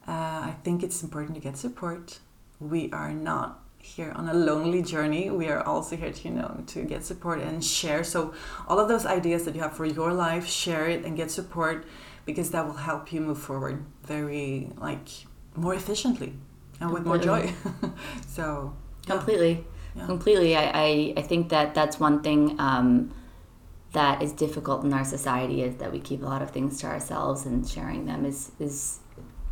uh, 0.08 0.40
i 0.52 0.56
think 0.64 0.82
it's 0.82 1.04
important 1.04 1.36
to 1.36 1.42
get 1.42 1.58
support. 1.58 2.20
We 2.60 2.90
are 2.92 3.12
not 3.12 3.67
here 3.80 4.12
on 4.16 4.28
a 4.28 4.34
lonely 4.34 4.82
journey 4.82 5.30
we 5.30 5.48
are 5.48 5.62
also 5.64 5.96
here 5.96 6.12
to 6.12 6.28
you 6.28 6.34
know 6.34 6.64
to 6.68 6.84
get 6.84 7.04
support 7.04 7.40
and 7.40 7.64
share 7.64 8.04
so 8.04 8.34
all 8.68 8.80
of 8.80 8.88
those 8.88 9.06
ideas 9.06 9.46
that 9.46 9.56
you 9.56 9.62
have 9.62 9.76
for 9.76 9.86
your 9.86 10.14
life 10.14 10.46
share 10.48 10.88
it 10.88 11.06
and 11.06 11.16
get 11.16 11.32
support 11.32 11.86
because 12.26 12.52
that 12.52 12.66
will 12.66 12.74
help 12.74 13.14
you 13.14 13.22
move 13.22 13.40
forward 13.40 13.86
very 14.04 14.70
like 14.78 15.08
more 15.56 15.74
efficiently 15.74 16.34
and 16.80 16.92
with 16.92 17.06
more 17.06 17.18
joy 17.18 17.52
so 18.28 18.76
yeah. 19.08 19.16
Completely. 19.16 19.66
Yeah. 19.96 20.06
Completely. 20.06 20.56
I, 20.56 20.72
I, 20.74 21.14
I 21.18 21.22
think 21.22 21.50
that 21.50 21.74
that's 21.74 22.00
one 22.00 22.22
thing 22.22 22.60
um, 22.60 23.14
that 23.94 24.22
is 24.22 24.32
difficult 24.34 24.84
in 24.84 24.94
our 24.94 25.06
society 25.06 25.64
is 25.64 25.78
that 25.78 25.92
we 25.92 26.00
keep 26.00 26.22
a 26.22 26.26
lot 26.26 26.42
of 26.42 26.52
things 26.52 26.80
to 26.82 26.88
ourselves 26.88 27.46
and 27.46 27.68
sharing 27.68 28.06
them 28.06 28.26
is, 28.26 28.52
is 28.60 29.00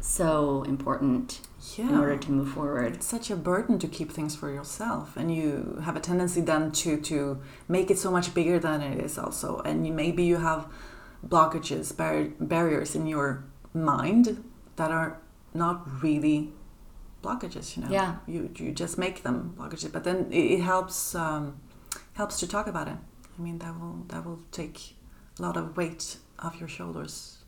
so 0.02 0.64
important 0.64 1.42
in 1.78 1.96
order 2.02 2.18
to 2.18 2.32
move 2.32 2.50
forward. 2.54 2.94
it's 2.96 3.06
such 3.08 3.28
a 3.32 3.36
burden 3.36 3.78
to 3.80 3.88
keep 3.88 4.12
things 4.12 4.36
for 4.36 4.50
yourself 4.58 5.18
and 5.18 5.28
you 5.38 5.80
have 5.86 5.96
a 5.96 6.00
tendency 6.00 6.42
then 6.42 6.72
to 6.72 6.90
to 7.02 7.18
make 7.68 7.88
it 7.94 7.98
so 7.98 8.10
much 8.12 8.28
bigger 8.34 8.58
than 8.60 8.82
it 8.82 8.98
is 9.08 9.18
also 9.18 9.60
and 9.70 9.86
you, 9.88 9.94
maybe 9.94 10.24
you 10.24 10.38
have 10.38 10.62
blockages 11.28 11.96
bar- 11.96 12.32
barriers 12.40 12.96
in 12.96 13.08
your 13.08 13.44
mind 13.74 14.26
that 14.76 14.92
are 14.92 15.12
not 15.54 15.78
really 16.04 16.52
blockages 17.24 17.76
you 17.76 17.84
know 17.84 17.90
Yeah. 17.90 18.16
you 18.28 18.50
you 18.62 18.72
just 18.84 18.98
make 18.98 19.24
them 19.24 19.38
blockages 19.58 19.92
but 19.92 20.04
then 20.04 20.18
it, 20.32 20.46
it 20.58 20.62
helps 20.62 21.16
um, 21.16 21.44
helps 22.14 22.40
to 22.42 22.48
talk 22.48 22.68
about 22.68 22.88
it 22.88 22.98
i 23.38 23.42
mean 23.42 23.58
that 23.60 23.74
will 23.80 24.06
that 24.12 24.22
will 24.26 24.40
take 24.52 24.78
a 25.40 25.42
lot 25.42 25.58
of 25.58 25.76
weight 25.78 26.18
off 26.40 26.60
your 26.60 26.70
shoulders 26.70 27.40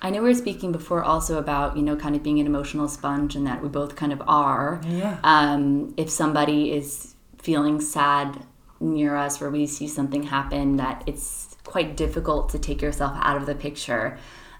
I 0.00 0.10
know 0.10 0.22
we 0.22 0.28
were 0.28 0.34
speaking 0.34 0.72
before 0.72 1.02
also 1.02 1.38
about, 1.38 1.76
you 1.76 1.82
know, 1.82 1.96
kind 1.96 2.14
of 2.14 2.22
being 2.22 2.38
an 2.40 2.46
emotional 2.46 2.88
sponge 2.88 3.34
and 3.34 3.46
that 3.46 3.62
we 3.62 3.68
both 3.68 3.96
kind 3.96 4.12
of 4.12 4.22
are. 4.26 4.80
yeah 4.86 5.18
Um, 5.24 5.94
if 5.96 6.08
somebody 6.10 6.72
is 6.72 7.14
feeling 7.38 7.80
sad 7.80 8.44
near 8.80 9.16
us 9.16 9.42
or 9.42 9.50
we 9.50 9.66
see 9.66 9.88
something 9.88 10.24
happen, 10.24 10.76
that 10.76 11.02
it's 11.06 11.56
quite 11.64 11.96
difficult 11.96 12.48
to 12.50 12.58
take 12.58 12.80
yourself 12.80 13.12
out 13.20 13.36
of 13.36 13.46
the 13.46 13.54
picture. 13.54 14.18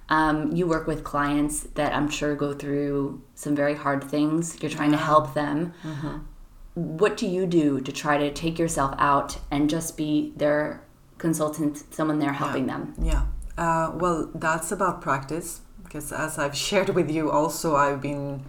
Um, 0.08 0.52
you 0.52 0.66
work 0.66 0.86
with 0.86 1.04
clients 1.04 1.60
that 1.74 1.94
I'm 1.94 2.08
sure 2.08 2.34
go 2.34 2.52
through 2.52 3.22
some 3.34 3.54
very 3.54 3.74
hard 3.74 4.02
things. 4.04 4.60
You're 4.60 4.70
trying 4.70 4.90
to 4.92 4.96
help 4.96 5.34
them. 5.34 5.72
What 6.74 7.16
do 7.16 7.26
you 7.26 7.46
do 7.46 7.80
to 7.80 7.92
try 7.92 8.18
to 8.18 8.32
take 8.32 8.58
yourself 8.58 8.94
out 8.98 9.38
and 9.50 9.68
just 9.68 9.96
be 9.96 10.32
their 10.36 10.82
consultant, 11.18 11.82
someone 11.94 12.18
there 12.20 12.32
helping 12.32 12.66
them? 12.66 12.94
Yeah. 13.02 13.22
Uh, 13.58 13.90
well, 13.92 14.30
that's 14.34 14.70
about 14.70 15.02
practice 15.02 15.62
because, 15.82 16.12
as 16.12 16.38
I've 16.38 16.56
shared 16.66 16.90
with 16.90 17.10
you, 17.10 17.30
also 17.30 17.74
I've 17.74 18.00
been 18.00 18.44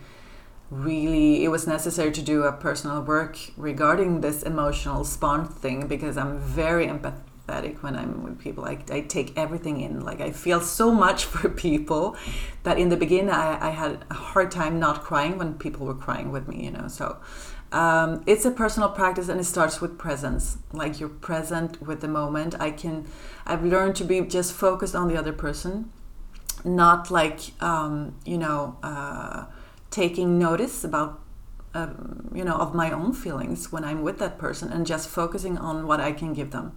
really. 0.70 1.44
It 1.44 1.50
was 1.50 1.66
necessary 1.66 2.12
to 2.12 2.22
do 2.22 2.44
a 2.44 2.54
personal 2.54 3.02
work 3.02 3.38
regarding 3.58 4.22
this 4.22 4.44
emotional 4.44 5.04
sponge 5.04 5.50
thing 5.50 5.88
because 5.88 6.16
I'm 6.16 6.38
very 6.40 6.86
empathetic 6.86 7.82
when 7.82 7.96
I'm 7.96 8.24
with 8.24 8.38
people. 8.38 8.66
I, 8.66 8.78
I 8.92 9.02
take 9.02 9.36
everything 9.36 9.82
in. 9.82 10.02
Like 10.02 10.22
I 10.22 10.30
feel 10.32 10.62
so 10.62 10.92
much 10.94 11.26
for 11.32 11.50
people 11.50 12.16
that 12.62 12.78
in 12.78 12.90
the 12.90 12.98
beginning 12.98 13.32
I, 13.32 13.70
I 13.70 13.72
had 13.72 14.06
a 14.12 14.14
hard 14.14 14.52
time 14.52 14.80
not 14.80 15.02
crying 15.02 15.40
when 15.40 15.56
people 15.56 15.88
were 15.88 15.96
crying 15.96 16.32
with 16.32 16.48
me. 16.48 16.66
You 16.66 16.72
know, 16.72 16.88
so 16.88 17.18
um, 17.72 18.24
it's 18.26 18.46
a 18.46 18.52
personal 18.52 18.90
practice 18.90 19.30
and 19.30 19.40
it 19.40 19.44
starts 19.44 19.80
with 19.80 19.98
presence. 19.98 20.58
Like 20.74 21.00
you're 21.00 21.10
present 21.10 21.82
with 21.82 22.02
the 22.02 22.08
moment. 22.08 22.60
I 22.60 22.72
can 22.72 23.06
i've 23.46 23.64
learned 23.64 23.96
to 23.98 24.04
be 24.04 24.22
just 24.22 24.54
focused 24.54 24.96
on 24.96 25.08
the 25.08 25.18
other 25.18 25.34
person. 25.34 25.92
Not 26.66 27.12
like 27.12 27.40
um, 27.62 28.16
you 28.26 28.38
know 28.38 28.78
uh, 28.82 29.46
taking 29.92 30.40
notice 30.40 30.84
about 30.84 31.22
um, 31.74 32.32
you 32.34 32.44
know 32.44 32.56
of 32.56 32.74
my 32.74 32.92
own 32.92 33.14
feelings 33.14 33.72
when 33.72 33.84
i'm 33.84 34.02
with 34.02 34.18
that 34.18 34.40
person 34.40 34.72
and 34.72 34.88
just 34.88 35.08
focusing 35.08 35.56
on 35.58 35.86
what 35.86 36.00
i 36.00 36.12
can 36.12 36.34
give 36.34 36.52
them. 36.52 36.74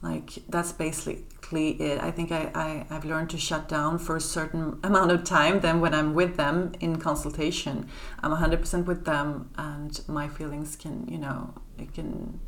Like 0.00 0.38
that's 0.48 0.72
basically 0.72 1.26
it. 1.56 2.00
I 2.00 2.10
think 2.10 2.30
I, 2.32 2.50
I 2.54 2.86
i've 2.90 3.04
learned 3.04 3.30
to 3.30 3.38
shut 3.38 3.68
down 3.68 3.98
for 3.98 4.16
a 4.16 4.20
certain 4.20 4.78
amount 4.82 5.10
of 5.10 5.24
time 5.24 5.60
then 5.60 5.80
when 5.80 5.94
i'm 5.94 6.14
with 6.14 6.36
them 6.36 6.72
in 6.80 6.98
consultation. 6.98 7.88
I'm 8.22 8.32
100% 8.32 8.84
with 8.84 9.04
them 9.04 9.50
and 9.56 10.00
my 10.08 10.28
feelings 10.28 10.76
can 10.76 11.06
you 11.08 11.18
know 11.18 11.54
it 11.78 11.94
can 11.94 12.40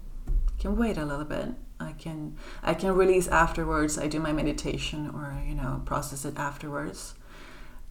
can 0.59 0.77
wait 0.77 0.99
a 0.99 1.05
little 1.05 1.25
bit. 1.25 1.49
I 1.79 1.93
can 1.93 2.37
i 2.63 2.75
can 2.75 2.93
release 2.95 3.29
afterwards. 3.29 3.99
I 3.99 4.07
do 4.07 4.21
my 4.21 4.33
meditation 4.33 5.11
or 5.15 5.43
you 5.47 5.55
know 5.55 5.83
process 5.85 6.25
it 6.25 6.37
afterwards. 6.37 7.15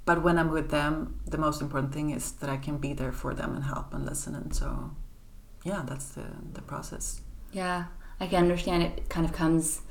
But 0.06 0.24
when 0.24 0.38
i'm 0.40 0.52
with 0.52 0.70
them 0.70 1.20
the 1.26 1.38
most 1.38 1.62
important 1.62 1.94
thing 1.94 2.12
is 2.12 2.32
that 2.34 2.50
i 2.50 2.58
can 2.58 2.78
be 2.78 2.94
there 2.94 3.12
for 3.12 3.34
them 3.34 3.56
and 3.56 3.64
help 3.64 3.94
and 3.94 4.06
listen. 4.06 4.36
And 4.36 4.54
so 4.56 4.92
yeah 5.64 5.84
that's 5.86 6.10
the 6.10 6.26
the 6.54 6.62
process. 6.62 7.22
Yeah, 7.52 7.86
I 8.20 8.28
can 8.28 8.44
understand 8.44 8.84
it 8.84 9.10
kind 9.10 9.26
of 9.26 9.34
comes 9.34 9.82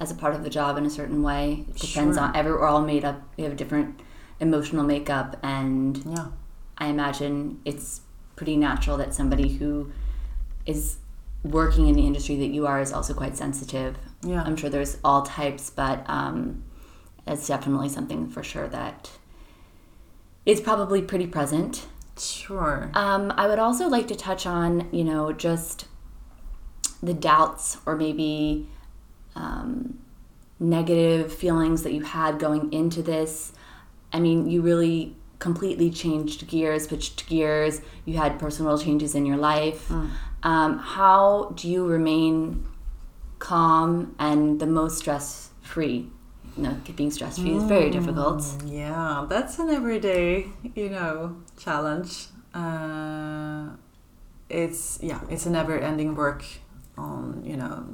as 0.00 0.10
a 0.10 0.14
part 0.14 0.34
of 0.34 0.44
the 0.44 0.50
job 0.50 0.76
in 0.78 0.86
a 0.86 0.90
certain 0.90 1.22
way. 1.22 1.64
It 1.68 1.76
depends 1.76 2.16
Sure. 2.16 2.24
on 2.26 2.36
every 2.36 2.52
we're 2.52 2.66
all 2.66 2.80
made 2.82 3.04
up. 3.04 3.20
We 3.36 3.44
have 3.44 3.52
a 3.52 3.56
different 3.56 4.00
emotional 4.40 4.84
makeup, 4.84 5.36
and 5.42 5.96
yeah 6.06 6.26
I 6.78 6.86
imagine 6.86 7.60
it's 7.64 8.02
pretty 8.36 8.56
natural 8.56 8.96
that 8.98 9.12
somebody 9.12 9.56
who 9.56 9.90
is 10.64 10.98
working 11.42 11.88
in 11.88 11.94
the 11.94 12.06
industry 12.06 12.36
that 12.36 12.46
you 12.48 12.66
are 12.66 12.80
is 12.80 12.92
also 12.92 13.14
quite 13.14 13.36
sensitive. 13.36 13.96
Yeah. 14.22 14.42
I'm 14.42 14.56
sure 14.56 14.70
there's 14.70 14.98
all 15.04 15.22
types, 15.22 15.70
but 15.70 16.08
um, 16.08 16.62
it's 17.26 17.46
definitely 17.48 17.88
something 17.88 18.28
for 18.28 18.42
sure 18.44 18.68
that 18.68 19.10
is 20.46 20.60
probably 20.60 21.02
pretty 21.02 21.26
present. 21.26 21.86
Sure. 22.16 22.90
Um, 22.94 23.32
I 23.36 23.46
would 23.48 23.58
also 23.58 23.88
like 23.88 24.06
to 24.08 24.14
touch 24.16 24.46
on, 24.46 24.88
you 24.92 25.04
know, 25.04 25.32
just 25.32 25.86
the 27.02 27.14
doubts 27.14 27.78
or 27.86 27.96
maybe 27.96 28.68
um, 29.38 29.98
negative 30.58 31.32
feelings 31.32 31.82
that 31.84 31.92
you 31.92 32.02
had 32.02 32.38
going 32.38 32.72
into 32.72 33.02
this. 33.02 33.52
I 34.12 34.20
mean, 34.20 34.50
you 34.50 34.60
really 34.62 35.16
completely 35.38 35.90
changed 35.90 36.46
gears, 36.48 36.88
switched 36.88 37.26
gears. 37.28 37.80
You 38.04 38.16
had 38.16 38.38
personal 38.38 38.76
changes 38.78 39.14
in 39.14 39.24
your 39.24 39.36
life. 39.36 39.90
Um, 40.42 40.78
how 40.78 41.52
do 41.54 41.68
you 41.68 41.86
remain 41.86 42.66
calm 43.38 44.14
and 44.18 44.60
the 44.60 44.66
most 44.66 44.98
stress 44.98 45.50
free? 45.62 46.10
You 46.56 46.62
know, 46.64 46.76
being 46.96 47.12
stress 47.12 47.38
free 47.38 47.52
is 47.52 47.62
very 47.64 47.90
difficult. 47.90 48.42
Yeah, 48.66 49.26
that's 49.28 49.60
an 49.60 49.70
everyday, 49.70 50.46
you 50.74 50.90
know, 50.90 51.36
challenge. 51.56 52.26
Uh, 52.52 53.68
it's 54.48 54.98
yeah, 55.00 55.20
it's 55.30 55.46
a 55.46 55.50
never-ending 55.50 56.16
work 56.16 56.44
on 56.96 57.44
you 57.44 57.56
know 57.56 57.86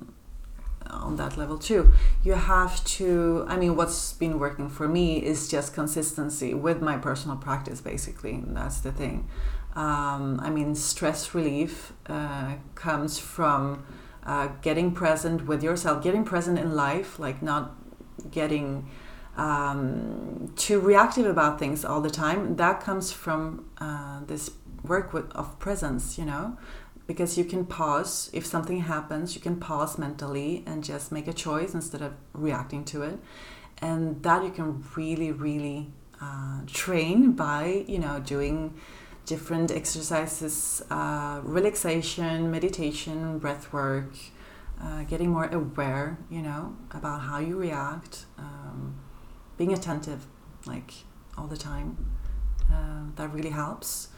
on 0.90 1.16
that 1.16 1.36
level 1.36 1.58
too. 1.58 1.92
You 2.22 2.32
have 2.34 2.84
to. 2.84 3.44
I 3.48 3.56
mean, 3.56 3.76
what's 3.76 4.12
been 4.12 4.38
working 4.38 4.68
for 4.68 4.88
me 4.88 5.22
is 5.22 5.48
just 5.48 5.74
consistency 5.74 6.54
with 6.54 6.80
my 6.80 6.96
personal 6.96 7.36
practice. 7.36 7.80
Basically, 7.80 8.42
that's 8.46 8.80
the 8.80 8.92
thing. 8.92 9.28
Um, 9.74 10.38
I 10.40 10.50
mean, 10.50 10.74
stress 10.74 11.34
relief 11.34 11.92
uh, 12.06 12.54
comes 12.74 13.18
from 13.18 13.84
uh, 14.24 14.48
getting 14.62 14.92
present 14.92 15.46
with 15.46 15.62
yourself, 15.62 16.02
getting 16.02 16.24
present 16.24 16.58
in 16.58 16.74
life, 16.74 17.18
like 17.18 17.42
not 17.42 17.74
getting 18.30 18.88
um, 19.36 20.52
too 20.56 20.78
reactive 20.80 21.26
about 21.26 21.58
things 21.58 21.84
all 21.84 22.00
the 22.00 22.10
time. 22.10 22.56
That 22.56 22.80
comes 22.80 23.12
from 23.12 23.66
uh, 23.78 24.20
this 24.26 24.50
work 24.84 25.12
with, 25.12 25.30
of 25.32 25.58
presence, 25.58 26.18
you 26.18 26.24
know, 26.24 26.56
because 27.06 27.36
you 27.36 27.44
can 27.44 27.66
pause 27.66 28.30
if 28.32 28.46
something 28.46 28.80
happens. 28.80 29.34
You 29.34 29.40
can 29.40 29.56
pause 29.56 29.98
mentally 29.98 30.62
and 30.66 30.82
just 30.82 31.12
make 31.12 31.28
a 31.28 31.32
choice 31.32 31.74
instead 31.74 32.02
of 32.02 32.12
reacting 32.32 32.84
to 32.86 33.02
it, 33.02 33.18
and 33.78 34.22
that 34.22 34.42
you 34.44 34.50
can 34.50 34.84
really, 34.96 35.32
really 35.32 35.90
uh, 36.20 36.60
train 36.66 37.32
by 37.32 37.84
you 37.86 37.98
know 37.98 38.20
doing 38.20 38.74
different 39.26 39.70
exercises, 39.70 40.82
uh, 40.90 41.40
relaxation, 41.42 42.50
meditation, 42.50 43.38
breath 43.38 43.72
work. 43.72 44.14
Uh, 44.82 45.04
getting 45.04 45.30
more 45.30 45.46
aware, 45.46 46.18
you 46.28 46.42
know, 46.42 46.76
about 46.90 47.20
how 47.20 47.38
you 47.38 47.56
react, 47.56 48.26
um, 48.38 48.96
being 49.56 49.72
attentive, 49.72 50.26
like 50.66 50.92
all 51.38 51.46
the 51.46 51.56
time. 51.56 51.96
Uh, 52.70 53.04
that 53.14 53.32
really 53.32 53.50
helps. 53.50 54.08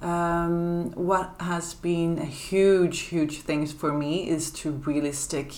Um, 0.00 0.92
what 0.92 1.34
has 1.40 1.74
been 1.74 2.18
a 2.18 2.24
huge, 2.24 3.00
huge 3.00 3.40
thing 3.40 3.66
for 3.66 3.92
me 3.92 4.28
is 4.28 4.50
to 4.52 4.70
really 4.70 5.12
stick 5.12 5.52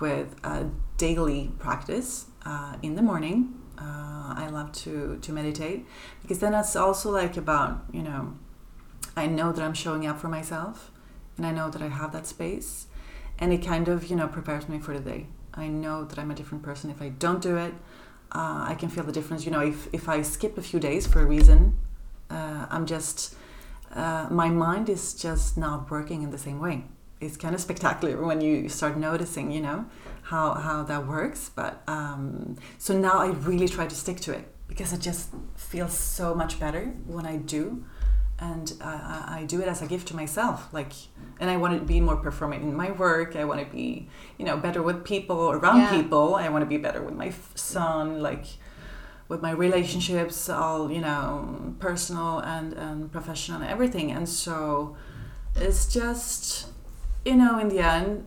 with 0.00 0.36
a 0.44 0.70
daily 0.98 1.52
practice 1.58 2.26
uh, 2.44 2.76
in 2.82 2.94
the 2.94 3.02
morning. 3.02 3.54
Uh, 3.78 4.34
I 4.36 4.48
love 4.52 4.72
to 4.72 5.18
to 5.22 5.32
meditate 5.32 5.86
because 6.20 6.40
then 6.40 6.52
it's 6.52 6.76
also 6.76 7.10
like 7.10 7.38
about 7.38 7.84
you 7.92 8.02
know, 8.02 8.34
I 9.16 9.26
know 9.26 9.52
that 9.52 9.64
I'm 9.64 9.74
showing 9.74 10.06
up 10.06 10.18
for 10.18 10.28
myself, 10.28 10.90
and 11.38 11.46
I 11.46 11.52
know 11.52 11.70
that 11.70 11.80
I 11.80 11.88
have 11.88 12.12
that 12.12 12.26
space, 12.26 12.86
and 13.38 13.52
it 13.52 13.64
kind 13.64 13.88
of 13.88 14.10
you 14.10 14.16
know 14.16 14.28
prepares 14.28 14.68
me 14.68 14.78
for 14.78 14.92
the 14.92 15.00
day. 15.00 15.26
I 15.54 15.68
know 15.68 16.04
that 16.04 16.18
I'm 16.18 16.30
a 16.30 16.34
different 16.34 16.62
person 16.62 16.90
if 16.90 17.00
I 17.00 17.08
don't 17.08 17.40
do 17.40 17.56
it. 17.56 17.72
Uh, 18.32 18.64
I 18.68 18.76
can 18.78 18.90
feel 18.90 19.04
the 19.04 19.12
difference. 19.12 19.46
You 19.46 19.52
know, 19.52 19.60
if 19.60 19.88
if 19.92 20.08
I 20.08 20.20
skip 20.20 20.58
a 20.58 20.62
few 20.62 20.78
days 20.78 21.06
for 21.06 21.20
a 21.22 21.26
reason, 21.26 21.78
uh, 22.28 22.66
I'm 22.68 22.84
just 22.84 23.34
uh, 23.94 24.26
my 24.30 24.48
mind 24.48 24.88
is 24.88 25.14
just 25.14 25.56
not 25.56 25.90
working 25.90 26.22
in 26.22 26.30
the 26.30 26.38
same 26.38 26.60
way. 26.60 26.84
It's 27.20 27.36
kind 27.36 27.54
of 27.54 27.60
spectacular 27.60 28.22
when 28.24 28.40
you 28.40 28.68
start 28.68 28.96
noticing, 28.96 29.50
you 29.50 29.60
know, 29.60 29.84
how 30.22 30.54
how 30.54 30.82
that 30.84 31.06
works. 31.06 31.50
But 31.54 31.82
um, 31.86 32.56
so 32.78 32.96
now 32.98 33.18
I 33.18 33.26
really 33.28 33.68
try 33.68 33.86
to 33.86 33.94
stick 33.94 34.20
to 34.20 34.32
it 34.32 34.44
because 34.68 34.92
it 34.92 35.00
just 35.00 35.28
feels 35.56 35.92
so 35.92 36.34
much 36.34 36.58
better 36.58 36.86
when 37.06 37.26
I 37.26 37.36
do, 37.36 37.84
and 38.38 38.72
I, 38.80 38.92
I 38.94 39.38
I 39.40 39.44
do 39.44 39.60
it 39.60 39.68
as 39.68 39.82
a 39.82 39.86
gift 39.86 40.08
to 40.08 40.16
myself. 40.16 40.68
Like, 40.72 40.92
and 41.40 41.50
I 41.50 41.56
want 41.58 41.78
to 41.78 41.84
be 41.84 42.00
more 42.00 42.16
performant 42.16 42.62
in 42.62 42.74
my 42.74 42.90
work. 42.92 43.36
I 43.36 43.44
want 43.44 43.60
to 43.60 43.66
be, 43.70 44.08
you 44.38 44.46
know, 44.46 44.56
better 44.56 44.80
with 44.82 45.04
people 45.04 45.50
around 45.52 45.78
Yeah. 45.80 45.90
people. 45.90 46.36
I 46.36 46.48
want 46.48 46.62
to 46.62 46.68
be 46.68 46.78
better 46.78 47.02
with 47.02 47.14
my 47.16 47.32
son. 47.54 48.22
Like 48.22 48.46
with 49.30 49.40
my 49.40 49.52
relationships, 49.52 50.48
all 50.50 50.90
you 50.90 51.00
know, 51.00 51.74
personal 51.78 52.40
and, 52.40 52.72
and 52.74 53.10
professional 53.12 53.62
and 53.62 53.70
everything. 53.70 54.10
And 54.10 54.28
so 54.28 54.96
it's 55.54 55.82
just, 56.00 56.66
you 57.24 57.36
know, 57.36 57.58
in 57.58 57.68
the 57.68 57.78
end, 57.78 58.26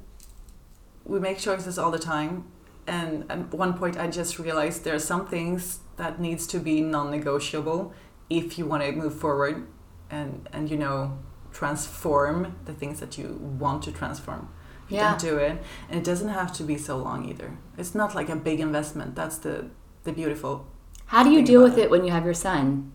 we 1.06 1.20
make 1.20 1.38
choices 1.38 1.78
all 1.78 1.92
the 1.92 2.00
time. 2.00 2.46
And 2.88 3.30
at 3.30 3.54
one 3.54 3.74
point, 3.74 3.98
I 3.98 4.08
just 4.08 4.40
realized 4.40 4.86
there 4.86 4.96
are 4.96 5.08
some 5.14 5.28
things 5.28 5.80
that 5.98 6.20
needs 6.20 6.48
to 6.48 6.58
be 6.60 6.82
non-negotiable 6.82 7.94
if 8.30 8.58
you 8.58 8.66
want 8.66 8.82
to 8.84 8.92
move 8.94 9.14
forward, 9.14 9.68
and 10.10 10.50
and 10.54 10.70
you 10.72 10.78
know, 10.78 11.18
transform 11.52 12.56
the 12.66 12.74
things 12.74 13.00
that 13.00 13.18
you 13.18 13.28
want 13.60 13.84
to 13.84 13.92
transform. 13.92 14.50
You 14.90 14.98
Yeah. 14.98 15.10
don't 15.10 15.22
do 15.32 15.38
it, 15.38 15.56
and 15.90 16.00
it 16.02 16.06
doesn't 16.12 16.30
have 16.30 16.52
to 16.54 16.64
be 16.64 16.78
so 16.78 16.98
long 16.98 17.20
either. 17.32 17.50
It's 17.78 17.94
not 17.96 18.16
like 18.16 18.30
a 18.30 18.36
big 18.36 18.60
investment. 18.60 19.16
That's 19.16 19.38
the 19.38 19.56
the 20.04 20.12
beautiful 20.12 20.66
How 21.14 21.24
do 21.24 21.30
you 21.30 21.44
deal 21.44 21.62
with 21.62 21.78
it. 21.78 21.84
it 21.84 21.90
when 21.92 22.04
you 22.06 22.12
have 22.12 22.26
your 22.26 22.34
son? 22.34 22.92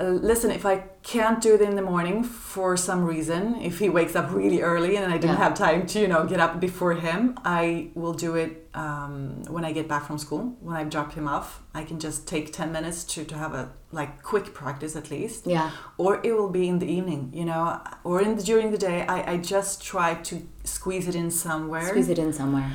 Uh, 0.00 0.04
listen, 0.30 0.50
if 0.50 0.64
I 0.66 0.76
can't 1.02 1.40
do 1.46 1.54
it 1.54 1.60
in 1.60 1.74
the 1.76 1.82
morning 1.92 2.22
for 2.24 2.76
some 2.76 3.02
reason, 3.04 3.42
if 3.70 3.78
he 3.78 3.88
wakes 3.88 4.14
up 4.20 4.26
really 4.40 4.60
early 4.60 4.96
and 4.96 5.06
I 5.14 5.16
didn't 5.22 5.36
Yeah. 5.38 5.44
have 5.48 5.54
time 5.54 5.86
to, 5.92 6.00
you 6.00 6.08
know, 6.08 6.26
get 6.32 6.40
up 6.40 6.60
before 6.60 6.94
him, 6.94 7.20
I 7.44 7.90
will 7.94 8.12
do 8.26 8.34
it 8.34 8.68
um, 8.74 9.42
when 9.54 9.64
I 9.64 9.72
get 9.72 9.86
back 9.88 10.06
from 10.06 10.18
school. 10.18 10.56
When 10.60 10.76
I 10.76 10.84
drop 10.84 11.12
him 11.18 11.26
off, 11.28 11.48
I 11.74 11.82
can 11.84 11.98
just 12.06 12.26
take 12.26 12.52
ten 12.52 12.72
minutes 12.72 13.04
to, 13.12 13.24
to 13.24 13.34
have 13.36 13.52
a 13.54 13.64
like 13.90 14.22
quick 14.22 14.46
practice 14.60 14.94
at 14.96 15.10
least. 15.10 15.46
Yeah. 15.46 15.70
Or 15.98 16.20
it 16.28 16.32
will 16.38 16.50
be 16.60 16.64
in 16.72 16.78
the 16.78 16.90
evening, 16.98 17.30
you 17.40 17.44
know, 17.50 17.80
or 18.04 18.20
in 18.22 18.36
the, 18.36 18.42
during 18.42 18.70
the 18.70 18.78
day. 18.78 18.98
I, 19.16 19.32
I 19.32 19.36
just 19.54 19.82
try 19.92 20.14
to 20.30 20.34
squeeze 20.64 21.06
it 21.10 21.14
in 21.14 21.30
somewhere. 21.30 21.88
Squeeze 21.88 22.08
it 22.08 22.18
in 22.18 22.32
somewhere. 22.32 22.70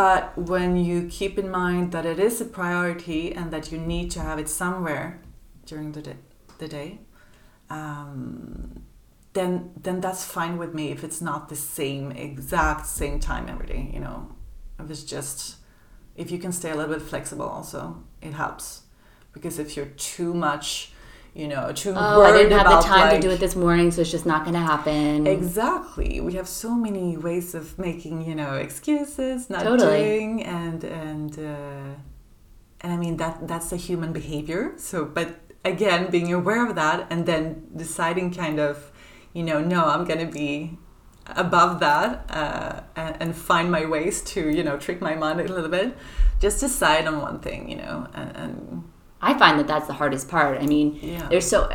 But 0.00 0.38
when 0.38 0.76
you 0.78 1.08
keep 1.08 1.38
in 1.38 1.50
mind 1.50 1.92
that 1.92 2.06
it 2.06 2.18
is 2.18 2.40
a 2.40 2.46
priority 2.46 3.34
and 3.34 3.50
that 3.50 3.70
you 3.70 3.76
need 3.76 4.10
to 4.12 4.20
have 4.20 4.38
it 4.38 4.48
somewhere 4.48 5.20
during 5.66 5.92
the 5.92 6.00
day, 6.00 6.16
the 6.56 6.68
day 6.68 7.00
um, 7.68 8.82
then 9.34 9.72
then 9.76 10.00
that's 10.00 10.24
fine 10.24 10.56
with 10.56 10.72
me 10.72 10.90
if 10.90 11.04
it's 11.04 11.20
not 11.20 11.50
the 11.50 11.54
same 11.54 12.12
exact 12.12 12.86
same 12.86 13.20
time 13.20 13.46
every 13.46 13.66
day. 13.66 13.90
You 13.92 14.00
know, 14.00 14.34
if 14.78 14.90
it's 14.90 15.04
just 15.04 15.56
if 16.16 16.30
you 16.30 16.38
can 16.38 16.52
stay 16.52 16.70
a 16.70 16.76
little 16.76 16.94
bit 16.94 17.02
flexible, 17.02 17.44
also 17.44 18.02
it 18.22 18.32
helps 18.32 18.84
because 19.34 19.58
if 19.58 19.76
you're 19.76 19.94
too 20.14 20.32
much, 20.32 20.92
you 21.34 21.46
know, 21.46 21.72
too 21.72 21.92
Oh, 21.96 22.22
I 22.22 22.32
didn't 22.32 22.52
have 22.52 22.66
the 22.66 22.78
about, 22.78 22.84
time 22.84 23.14
to 23.14 23.20
do 23.20 23.30
it 23.30 23.38
this 23.38 23.54
morning, 23.54 23.90
so 23.90 24.00
it's 24.00 24.10
just 24.10 24.26
not 24.26 24.44
going 24.44 24.54
to 24.54 24.60
happen. 24.60 25.26
Exactly. 25.26 26.20
We 26.20 26.34
have 26.34 26.48
so 26.48 26.74
many 26.74 27.16
ways 27.16 27.54
of 27.54 27.78
making, 27.78 28.26
you 28.26 28.34
know, 28.34 28.54
excuses, 28.54 29.48
not 29.48 29.62
Totally. 29.62 30.02
doing, 30.02 30.44
and 30.44 30.82
and 30.84 31.38
uh, 31.38 31.94
and 32.80 32.92
I 32.92 32.96
mean 32.96 33.16
that 33.18 33.46
that's 33.46 33.72
a 33.72 33.76
human 33.76 34.12
behavior. 34.12 34.72
So, 34.76 35.04
but 35.04 35.38
again, 35.64 36.10
being 36.10 36.32
aware 36.32 36.66
of 36.66 36.74
that, 36.74 37.06
and 37.10 37.26
then 37.26 37.68
deciding, 37.76 38.32
kind 38.34 38.58
of, 38.58 38.90
you 39.32 39.42
know, 39.44 39.60
no, 39.60 39.84
I'm 39.84 40.04
gonna 40.04 40.26
be 40.26 40.78
above 41.36 41.78
that, 41.78 42.24
uh, 42.28 42.80
and, 42.96 43.16
and 43.20 43.36
find 43.36 43.70
my 43.70 43.84
ways 43.84 44.20
to, 44.22 44.48
you 44.50 44.64
know, 44.64 44.76
trick 44.76 45.00
my 45.00 45.14
mind 45.14 45.40
a 45.40 45.44
little 45.44 45.70
bit. 45.70 45.96
Just 46.40 46.58
decide 46.60 47.06
on 47.06 47.20
one 47.20 47.38
thing, 47.38 47.68
you 47.70 47.76
know, 47.76 48.08
and, 48.14 48.36
and 48.36 48.89
I 49.22 49.38
find 49.38 49.58
that 49.58 49.66
that's 49.66 49.86
the 49.86 49.92
hardest 49.94 50.28
part. 50.28 50.62
I 50.62 50.66
mean, 50.66 50.98
Yeah. 51.02 51.26
there's 51.28 51.46
so. 51.46 51.68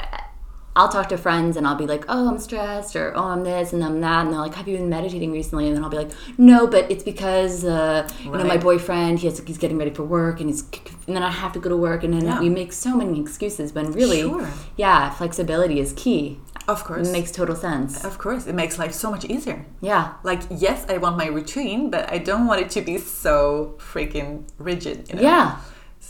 I'll 0.78 0.90
talk 0.90 1.08
to 1.08 1.18
friends 1.18 1.56
and 1.56 1.66
I'll 1.66 1.78
be 1.78 1.88
like, 1.88 2.04
"Oh, 2.10 2.28
I'm 2.28 2.38
stressed," 2.38 2.98
or 2.98 3.14
"Oh, 3.16 3.24
I'm 3.34 3.46
this 3.46 3.72
and 3.72 3.82
I'm 3.82 4.02
that," 4.02 4.26
and 4.26 4.34
they're 4.34 4.42
like, 4.42 4.56
"Have 4.56 4.68
you 4.68 4.76
been 4.76 4.90
meditating 4.90 5.32
recently?" 5.32 5.68
And 5.68 5.74
then 5.78 5.84
I'll 5.86 5.90
be 5.90 5.96
like, 5.96 6.12
"No, 6.38 6.68
but 6.68 6.92
it's 6.92 7.02
because 7.02 7.64
uh, 7.64 8.06
you 8.26 8.30
know 8.32 8.44
my 8.44 8.58
boyfriend 8.58 9.20
he 9.20 9.28
has, 9.28 9.40
he's 9.40 9.58
getting 9.58 9.78
ready 9.78 9.92
for 9.92 10.04
work 10.04 10.42
and 10.42 10.50
he's 10.50 10.64
and 11.08 11.16
then 11.16 11.24
I 11.24 11.32
have 11.32 11.54
to 11.54 11.60
go 11.60 11.70
to 11.70 11.78
work 11.78 12.04
and 12.04 12.14
then 12.14 12.26
Yeah. 12.26 12.42
we 12.42 12.50
make 12.50 12.74
so 12.74 12.94
many 12.98 13.22
excuses 13.22 13.74
when 13.74 13.94
really, 13.94 14.22
Sure. 14.24 14.50
yeah, 14.76 15.12
flexibility 15.12 15.80
is 15.80 15.94
key. 15.94 16.40
of 16.68 16.84
course, 16.84 17.08
It 17.08 17.12
makes 17.12 17.32
total 17.32 17.56
sense. 17.56 18.04
of 18.04 18.18
course, 18.18 18.46
it 18.48 18.56
makes 18.56 18.78
life 18.80 18.92
so 18.92 19.10
much 19.12 19.24
easier. 19.34 19.60
Yeah, 19.82 20.04
like 20.24 20.42
yes 20.50 20.80
i 20.94 20.98
want 20.98 21.16
my 21.24 21.28
routine 21.28 21.82
but 21.94 22.04
i 22.12 22.18
don't 22.18 22.48
want 22.50 22.60
it 22.64 22.70
to 22.72 22.82
be 22.82 22.98
so 22.98 23.76
freaking 23.92 24.30
rigid 24.58 24.98
you 25.08 25.16
know? 25.16 25.22
yeah. 25.22 25.48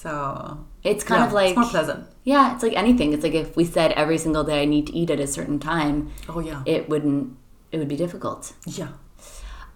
So 0.02 0.66
It's 0.84 1.04
kind 1.04 1.22
Yeah, 1.22 1.28
of 1.28 1.34
like 1.34 1.50
it's 1.52 1.58
more 1.58 1.70
pleasant. 1.70 2.02
Yeah, 2.24 2.54
it's 2.54 2.64
like 2.64 2.74
anything. 2.76 3.14
It's 3.14 3.24
like 3.24 3.34
if 3.34 3.56
we 3.56 3.66
said 3.66 3.92
every 3.94 4.18
single 4.18 4.44
day 4.44 4.62
I 4.62 4.66
need 4.66 4.86
to 4.88 4.94
eat 4.94 5.10
at 5.10 5.20
a 5.20 5.28
certain 5.28 5.60
time, 5.60 6.12
Oh 6.30 6.40
yeah, 6.40 6.62
it 6.66 6.90
wouldn't. 6.90 7.38
It 7.72 7.78
would 7.80 7.88
be 7.88 7.98
difficult. 7.98 8.54
yeah. 8.66 8.90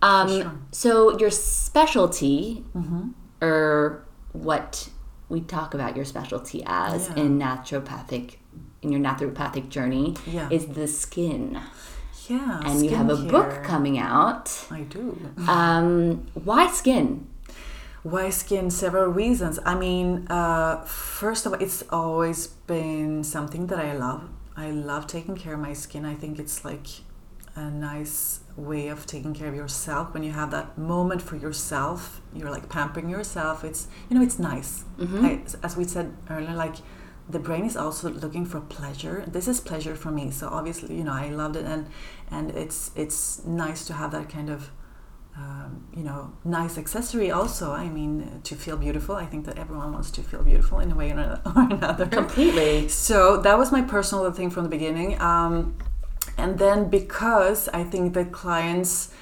Um, 0.02 0.30
sure. 0.30 0.52
So 0.72 0.92
your 1.20 1.32
specialty, 1.32 2.64
Mm-hmm. 2.76 3.10
or 3.42 4.06
what 4.34 4.90
we 5.30 5.42
talk 5.42 5.74
about 5.74 5.96
your 5.96 6.06
specialty 6.06 6.64
as 6.66 7.08
Yeah. 7.10 7.24
in 7.24 7.40
naturopathic, 7.40 8.36
in 8.82 8.92
your 8.94 9.02
naturopathic 9.02 9.70
journey, 9.70 10.16
Yeah. 10.26 10.48
is 10.52 10.68
the 10.68 10.88
skin. 10.88 11.60
Yeah, 12.30 12.62
And 12.64 12.84
you 12.86 12.92
have 12.96 13.10
a 13.10 13.16
book 13.18 13.64
coming 13.64 13.98
out. 13.98 14.46
I 14.72 14.82
do. 14.82 15.18
Um, 15.48 16.28
why 16.48 16.68
skin? 16.72 17.28
Why 18.04 18.30
skin? 18.30 18.70
Several 18.72 19.08
reasons. 19.08 19.60
I 19.66 19.76
mean, 19.76 20.28
uh, 20.30 20.84
first 20.86 21.46
of 21.46 21.54
all, 21.54 21.62
it's 21.62 21.84
always 21.90 22.48
been 22.48 23.24
something 23.24 23.68
that 23.68 23.80
I 23.80 23.94
love. 23.94 24.30
I 24.56 24.72
love 24.72 25.08
taking 25.08 25.36
care 25.36 25.54
of 25.56 25.60
my 25.60 25.74
skin. 25.74 26.06
I 26.06 26.16
think 26.16 26.40
it's 26.40 26.64
like 26.64 26.88
a 27.56 27.70
nice 27.70 28.40
way 28.56 28.88
of 28.88 29.06
taking 29.06 29.34
care 29.34 29.50
of 29.50 29.56
yourself 29.56 30.14
when 30.14 30.24
you 30.24 30.32
have 30.32 30.52
that 30.52 30.78
moment 30.78 31.22
for 31.22 31.36
yourself. 31.36 32.22
You're 32.34 32.50
like 32.50 32.70
pampering 32.70 33.10
yourself. 33.10 33.64
It's 33.64 33.88
you 34.10 34.18
know, 34.18 34.24
it's 34.24 34.40
nice. 34.40 34.86
I, 35.24 35.42
as 35.64 35.76
we 35.76 35.84
said 35.84 36.16
earlier, 36.30 36.54
like 36.54 36.76
the 37.30 37.40
brain 37.40 37.66
is 37.66 37.78
also 37.78 38.10
looking 38.10 38.46
for 38.46 38.60
pleasure. 38.62 39.24
This 39.28 39.48
is 39.48 39.60
pleasure 39.60 39.96
for 39.96 40.10
me. 40.12 40.32
So 40.32 40.48
obviously, 40.48 40.96
you 40.96 41.04
know, 41.04 41.14
I 41.14 41.30
loved 41.30 41.58
it, 41.58 41.66
and 41.66 41.88
and 42.32 42.52
it's 42.52 42.92
it's 42.96 43.46
nice 43.46 43.86
to 43.88 43.94
have 43.94 44.12
that 44.12 44.30
kind 44.30 44.50
of 44.50 44.72
um, 45.40 45.88
you 45.96 46.04
know, 46.04 46.34
nice 46.44 46.78
accessory 46.78 47.32
also. 47.32 47.72
I 47.72 47.88
mean, 47.88 48.42
to 48.44 48.56
feel 48.56 48.76
beautiful. 48.76 49.16
I 49.16 49.26
think 49.26 49.46
that 49.46 49.58
everyone 49.58 49.94
wants 49.94 50.12
to 50.12 50.22
feel 50.22 50.44
beautiful 50.44 50.80
in 50.80 50.92
a 50.92 50.96
way 50.96 51.12
or 51.14 51.40
another. 51.56 52.08
Completely. 52.08 52.90
So 52.90 53.38
that 53.42 53.58
was 53.58 53.72
my 53.72 53.82
personal 53.82 54.30
thing 54.32 54.50
from 54.50 54.64
the 54.64 54.70
beginning. 54.70 55.20
Um, 55.22 55.78
and 56.38 56.60
then 56.60 56.90
because 56.90 57.70
I 57.70 57.84
think 57.84 58.14
that 58.16 58.34
clients, 58.34 59.14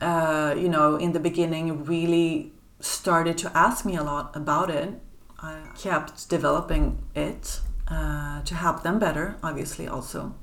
uh, 0.00 0.54
you 0.56 0.68
know, 0.68 0.96
in 0.96 1.12
the 1.12 1.20
beginning 1.20 1.84
really 1.84 2.52
started 2.80 3.36
to 3.38 3.56
ask 3.56 3.84
me 3.84 3.96
a 3.96 4.02
lot 4.02 4.34
about 4.34 4.70
it, 4.70 4.94
I 5.40 5.60
kept 5.76 6.28
developing 6.30 7.04
it 7.14 7.60
uh, 7.88 8.40
to 8.42 8.54
help 8.54 8.82
them 8.82 8.98
better, 8.98 9.36
obviously, 9.42 9.86
also. 9.88 10.34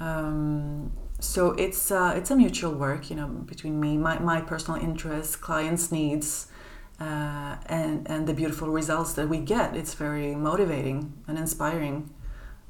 Um, 0.00 0.92
so 1.24 1.52
it's 1.52 1.90
uh, 1.90 2.12
it's 2.16 2.30
a 2.30 2.36
mutual 2.36 2.72
work, 2.72 3.10
you 3.10 3.16
know, 3.16 3.26
between 3.26 3.80
me, 3.80 3.96
my, 3.96 4.18
my 4.18 4.40
personal 4.40 4.80
interests, 4.80 5.36
clients' 5.36 5.90
needs, 5.90 6.48
uh, 7.00 7.56
and 7.66 8.06
and 8.08 8.26
the 8.26 8.34
beautiful 8.34 8.68
results 8.68 9.12
that 9.14 9.28
we 9.28 9.38
get. 9.38 9.76
It's 9.76 9.94
very 9.94 10.34
motivating 10.34 11.12
and 11.26 11.38
inspiring. 11.38 12.10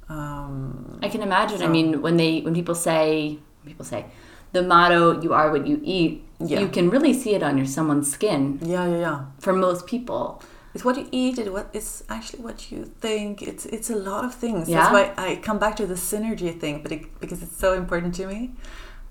Um, 0.08 0.98
I 1.02 1.08
can 1.08 1.22
imagine. 1.22 1.62
I 1.62 1.68
mean, 1.68 2.02
when 2.02 2.16
they 2.16 2.40
when 2.40 2.54
people 2.54 2.74
say 2.74 3.38
people 3.66 3.84
say 3.84 4.06
the 4.52 4.62
motto 4.62 5.20
"You 5.20 5.32
are 5.32 5.50
what 5.50 5.66
you 5.66 5.80
eat," 5.82 6.22
Yeah. 6.38 6.60
you 6.60 6.68
can 6.68 6.90
really 6.90 7.12
see 7.14 7.34
it 7.34 7.42
on 7.42 7.56
your 7.56 7.66
someone's 7.66 8.10
skin. 8.12 8.58
yeah, 8.62 8.86
yeah, 8.86 8.98
yeah. 9.00 9.24
For 9.38 9.52
most 9.52 9.86
people, 9.86 10.42
It's 10.74 10.84
what 10.84 10.96
you 10.96 11.08
eat. 11.12 11.38
It 11.38 11.52
what 11.52 11.70
it's 11.72 12.02
actually 12.08 12.42
what 12.42 12.72
you 12.72 12.84
think. 12.84 13.42
It's 13.42 13.64
it's 13.66 13.90
a 13.90 13.96
lot 13.96 14.24
of 14.24 14.34
things. 14.34 14.68
Yeah. 14.68 14.90
That's 14.90 14.92
why 14.92 15.24
I 15.24 15.36
come 15.36 15.58
back 15.58 15.76
to 15.76 15.86
the 15.86 15.94
synergy 15.94 16.58
thing, 16.58 16.82
but 16.82 16.90
it, 16.92 17.20
because 17.20 17.42
it's 17.42 17.56
so 17.56 17.74
important 17.74 18.14
to 18.16 18.26
me. 18.26 18.50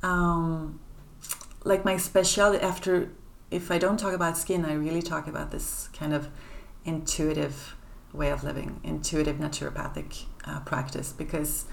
Um, 0.02 0.80
like 1.64 1.86
my 1.86 1.96
specialty 1.96 2.60
after, 2.60 3.10
if 3.50 3.72
I 3.72 3.78
don't 3.78 3.98
talk 3.98 4.14
about 4.14 4.38
skin, 4.38 4.66
I 4.66 4.74
really 4.74 5.02
talk 5.02 5.28
about 5.28 5.52
this 5.52 5.88
kind 5.94 6.14
of 6.14 6.28
intuitive 6.84 7.76
way 8.12 8.30
of 8.30 8.44
living, 8.44 8.82
intuitive 8.84 9.38
naturopathic 9.38 10.26
uh, 10.46 10.60
practice, 10.62 11.14
because 11.14 11.66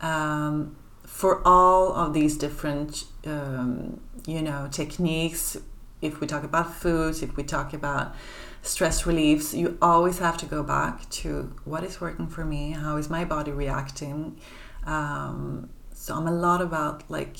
um, 0.00 0.76
for 1.04 1.46
all 1.46 1.92
of 1.92 2.14
these 2.14 2.38
different, 2.38 3.04
um, 3.26 4.00
you 4.26 4.40
know, 4.40 4.68
techniques, 4.70 5.56
if 6.02 6.20
we 6.20 6.26
talk 6.26 6.44
about 6.44 6.74
foods, 6.74 7.22
if 7.22 7.36
we 7.36 7.44
talk 7.44 7.72
about 7.72 8.14
stress 8.62 9.06
reliefs, 9.06 9.54
you 9.54 9.78
always 9.80 10.18
have 10.18 10.36
to 10.38 10.46
go 10.46 10.62
back 10.62 11.08
to 11.10 11.54
what 11.64 11.82
is 11.84 12.00
working 12.00 12.26
for 12.26 12.44
me, 12.44 12.72
how 12.72 12.96
is 12.96 13.08
my 13.08 13.24
body 13.24 13.52
reacting. 13.52 14.38
Um, 14.84 15.70
so 15.92 16.14
I'm 16.16 16.26
a 16.26 16.32
lot 16.32 16.60
about 16.60 17.04
like 17.08 17.36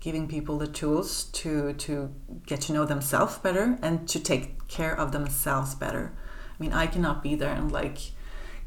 giving 0.00 0.26
people 0.28 0.58
the 0.58 0.66
tools 0.66 1.24
to 1.24 1.74
to 1.74 2.12
get 2.46 2.60
to 2.62 2.72
know 2.72 2.84
themselves 2.84 3.38
better 3.38 3.78
and 3.82 4.08
to 4.08 4.18
take 4.18 4.66
care 4.68 4.94
of 4.98 5.12
themselves 5.12 5.74
better. 5.74 6.12
I 6.58 6.62
mean, 6.62 6.72
I 6.72 6.86
cannot 6.86 7.22
be 7.22 7.34
there 7.36 7.52
and 7.52 7.70
like 7.70 7.98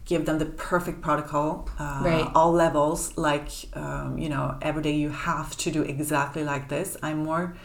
give 0.06 0.26
them 0.26 0.38
the 0.38 0.46
perfect 0.46 1.02
protocol, 1.02 1.70
uh, 1.80 2.02
Right. 2.04 2.32
all 2.36 2.52
levels. 2.52 3.18
Like 3.18 3.50
um, 3.74 4.18
you 4.18 4.30
know, 4.30 4.58
every 4.62 4.82
day 4.84 4.96
you 4.96 5.10
have 5.10 5.56
to 5.58 5.72
do 5.72 5.82
exactly 5.82 6.44
like 6.44 6.70
this. 6.70 6.96
I'm 7.02 7.24
more. 7.24 7.56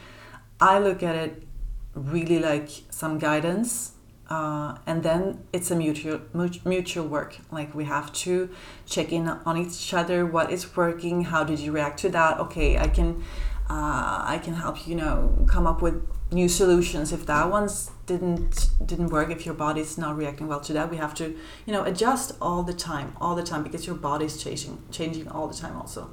I 0.61 0.79
look 0.81 1.03
at 1.05 1.15
it 1.15 1.48
really 1.95 2.39
like 2.39 2.71
some 2.91 3.19
guidance 3.19 3.93
uh, 4.31 4.77
and 4.87 5.03
then 5.03 5.43
it's 5.53 5.71
a 5.71 5.77
mutual 5.77 6.21
mutual 6.65 7.07
work. 7.07 7.39
Like 7.51 7.75
we 7.75 7.85
have 7.85 8.13
to 8.25 8.51
check 8.87 9.11
in 9.13 9.29
on 9.29 9.57
each 9.57 9.95
other 9.95 10.27
what 10.27 10.53
is 10.53 10.77
working 10.77 11.25
how 11.25 11.45
did 11.45 11.61
you 11.61 11.73
react 11.73 11.99
to 12.01 12.09
that? 12.11 12.39
Okay 12.39 12.77
i 12.79 12.89
can 12.89 13.25
uh, 13.71 14.23
i 14.25 14.39
can 14.43 14.55
help 14.55 14.87
you 14.87 14.95
know 14.95 15.45
come 15.47 15.67
up 15.67 15.81
with 15.81 16.07
new 16.31 16.49
solutions. 16.49 17.11
If 17.13 17.25
that 17.27 17.51
one's 17.51 17.91
didn't 18.05 18.69
didn't 18.85 19.09
work 19.09 19.31
if 19.31 19.47
your 19.47 19.55
body's 19.55 19.97
not 19.97 20.17
reacting 20.17 20.49
well 20.49 20.61
to 20.61 20.73
that 20.75 20.91
we 20.91 20.97
have 20.97 21.15
to 21.15 21.37
you 21.67 21.73
know 21.73 21.85
adjust 21.85 22.33
all 22.41 22.63
the 22.63 22.73
time 22.75 23.15
all 23.21 23.35
the 23.35 23.43
time 23.43 23.63
because 23.63 23.87
your 23.87 23.97
body's 23.97 24.43
changing 24.43 24.83
changing 24.91 25.29
all 25.29 25.47
the 25.47 25.55
time 25.55 25.77
also 25.77 26.11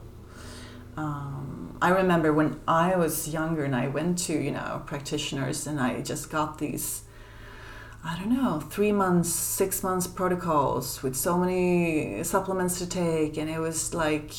um, 0.98 1.78
I 1.82 1.90
remember 1.90 2.32
when 2.34 2.60
I 2.68 2.96
was 2.96 3.28
younger 3.28 3.64
and 3.64 3.76
I 3.76 3.88
went 3.88 4.18
to, 4.20 4.34
you 4.34 4.52
know, 4.52 4.84
practitioners 4.86 5.68
and 5.68 5.80
I 5.80 6.02
just 6.02 6.30
got 6.30 6.58
these, 6.58 7.04
I 8.04 8.18
don't 8.18 8.32
know, 8.32 8.60
three 8.60 8.92
months, 8.92 9.30
six 9.30 9.84
months 9.84 10.08
protocols 10.08 11.04
with 11.04 11.16
so 11.16 11.38
many 11.38 12.24
supplements 12.24 12.80
to 12.80 12.88
take. 12.88 13.38
And 13.38 13.50
it 13.50 13.60
was 13.60 13.94
like, 13.94 14.32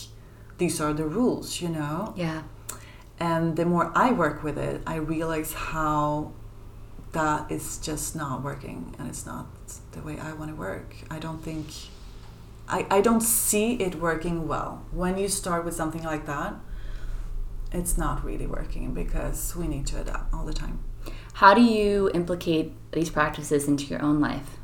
these 0.58 0.80
are 0.80 0.94
the 0.94 1.04
rules, 1.04 1.60
you 1.60 1.68
know? 1.68 2.14
yeah, 2.16 2.42
And 3.20 3.56
the 3.56 3.66
more 3.66 3.92
I 3.94 4.12
work 4.12 4.42
with 4.42 4.56
it, 4.56 4.80
I 4.86 4.96
realize 4.96 5.52
how 5.52 6.32
that 7.12 7.50
is 7.50 7.78
just 7.78 8.16
not 8.16 8.42
working 8.42 8.94
and 8.98 9.08
it's 9.08 9.24
not 9.26 9.46
the 9.92 10.00
way 10.02 10.18
I 10.18 10.32
want 10.32 10.50
to 10.50 10.56
work. 10.56 10.96
I 11.10 11.18
don't 11.18 11.42
think 11.42 11.66
I, 12.68 12.86
I 12.90 13.00
don't 13.00 13.20
see 13.20 13.74
it 13.74 13.96
working 13.96 14.48
well. 14.48 14.84
When 14.90 15.18
you 15.18 15.28
start 15.28 15.64
with 15.64 15.74
something 15.74 16.02
like 16.02 16.26
that, 16.26 16.54
it's 17.72 17.96
not 17.98 18.24
really 18.24 18.46
working 18.46 18.94
because 18.94 19.54
we 19.56 19.68
need 19.68 19.86
to 19.88 20.00
adapt 20.00 20.32
all 20.32 20.44
the 20.44 20.54
time. 20.54 20.80
how 21.34 21.54
do 21.54 21.62
you 21.62 22.10
implicate 22.14 22.72
these 22.92 23.10
practices 23.10 23.68
into 23.68 23.84
your 23.84 24.02
own 24.02 24.20
life? 24.20 24.56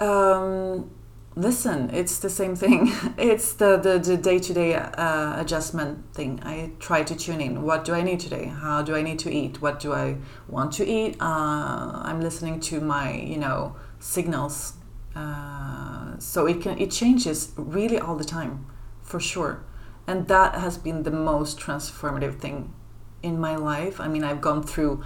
Um, 0.00 0.90
listen, 1.36 1.90
it's 1.90 2.18
the 2.18 2.30
same 2.30 2.56
thing. 2.56 2.92
It's 3.18 3.54
the 3.54 3.76
the, 3.76 3.98
the 3.98 4.16
day-to-day 4.16 4.74
uh, 4.74 5.40
adjustment 5.40 6.12
thing. 6.14 6.40
I 6.42 6.72
try 6.80 7.02
to 7.04 7.14
tune 7.14 7.40
in. 7.40 7.62
What 7.62 7.84
do 7.84 7.94
I 7.94 8.02
need 8.02 8.20
today? 8.20 8.46
How 8.46 8.82
do 8.82 8.94
I 8.96 9.02
need 9.02 9.18
to 9.20 9.30
eat? 9.30 9.62
What 9.62 9.80
do 9.80 9.92
I 9.92 10.16
want 10.48 10.72
to 10.74 10.84
eat? 10.86 11.16
Uh, 11.20 12.02
I'm 12.08 12.20
listening 12.20 12.60
to 12.60 12.80
my 12.80 13.12
you 13.14 13.38
know 13.38 13.76
signals. 14.00 14.74
Uh, 15.16 16.18
so 16.18 16.46
it 16.46 16.60
can 16.60 16.78
it 16.78 16.90
changes 16.90 17.52
really 17.56 17.98
all 17.98 18.16
the 18.16 18.24
time, 18.24 18.66
for 19.02 19.18
sure, 19.18 19.64
and 20.06 20.28
that 20.28 20.54
has 20.56 20.76
been 20.76 21.02
the 21.04 21.10
most 21.10 21.58
transformative 21.58 22.38
thing 22.38 22.74
in 23.22 23.40
my 23.40 23.56
life. 23.56 23.98
I 23.98 24.08
mean, 24.08 24.22
I've 24.22 24.42
gone 24.42 24.62
through 24.62 25.02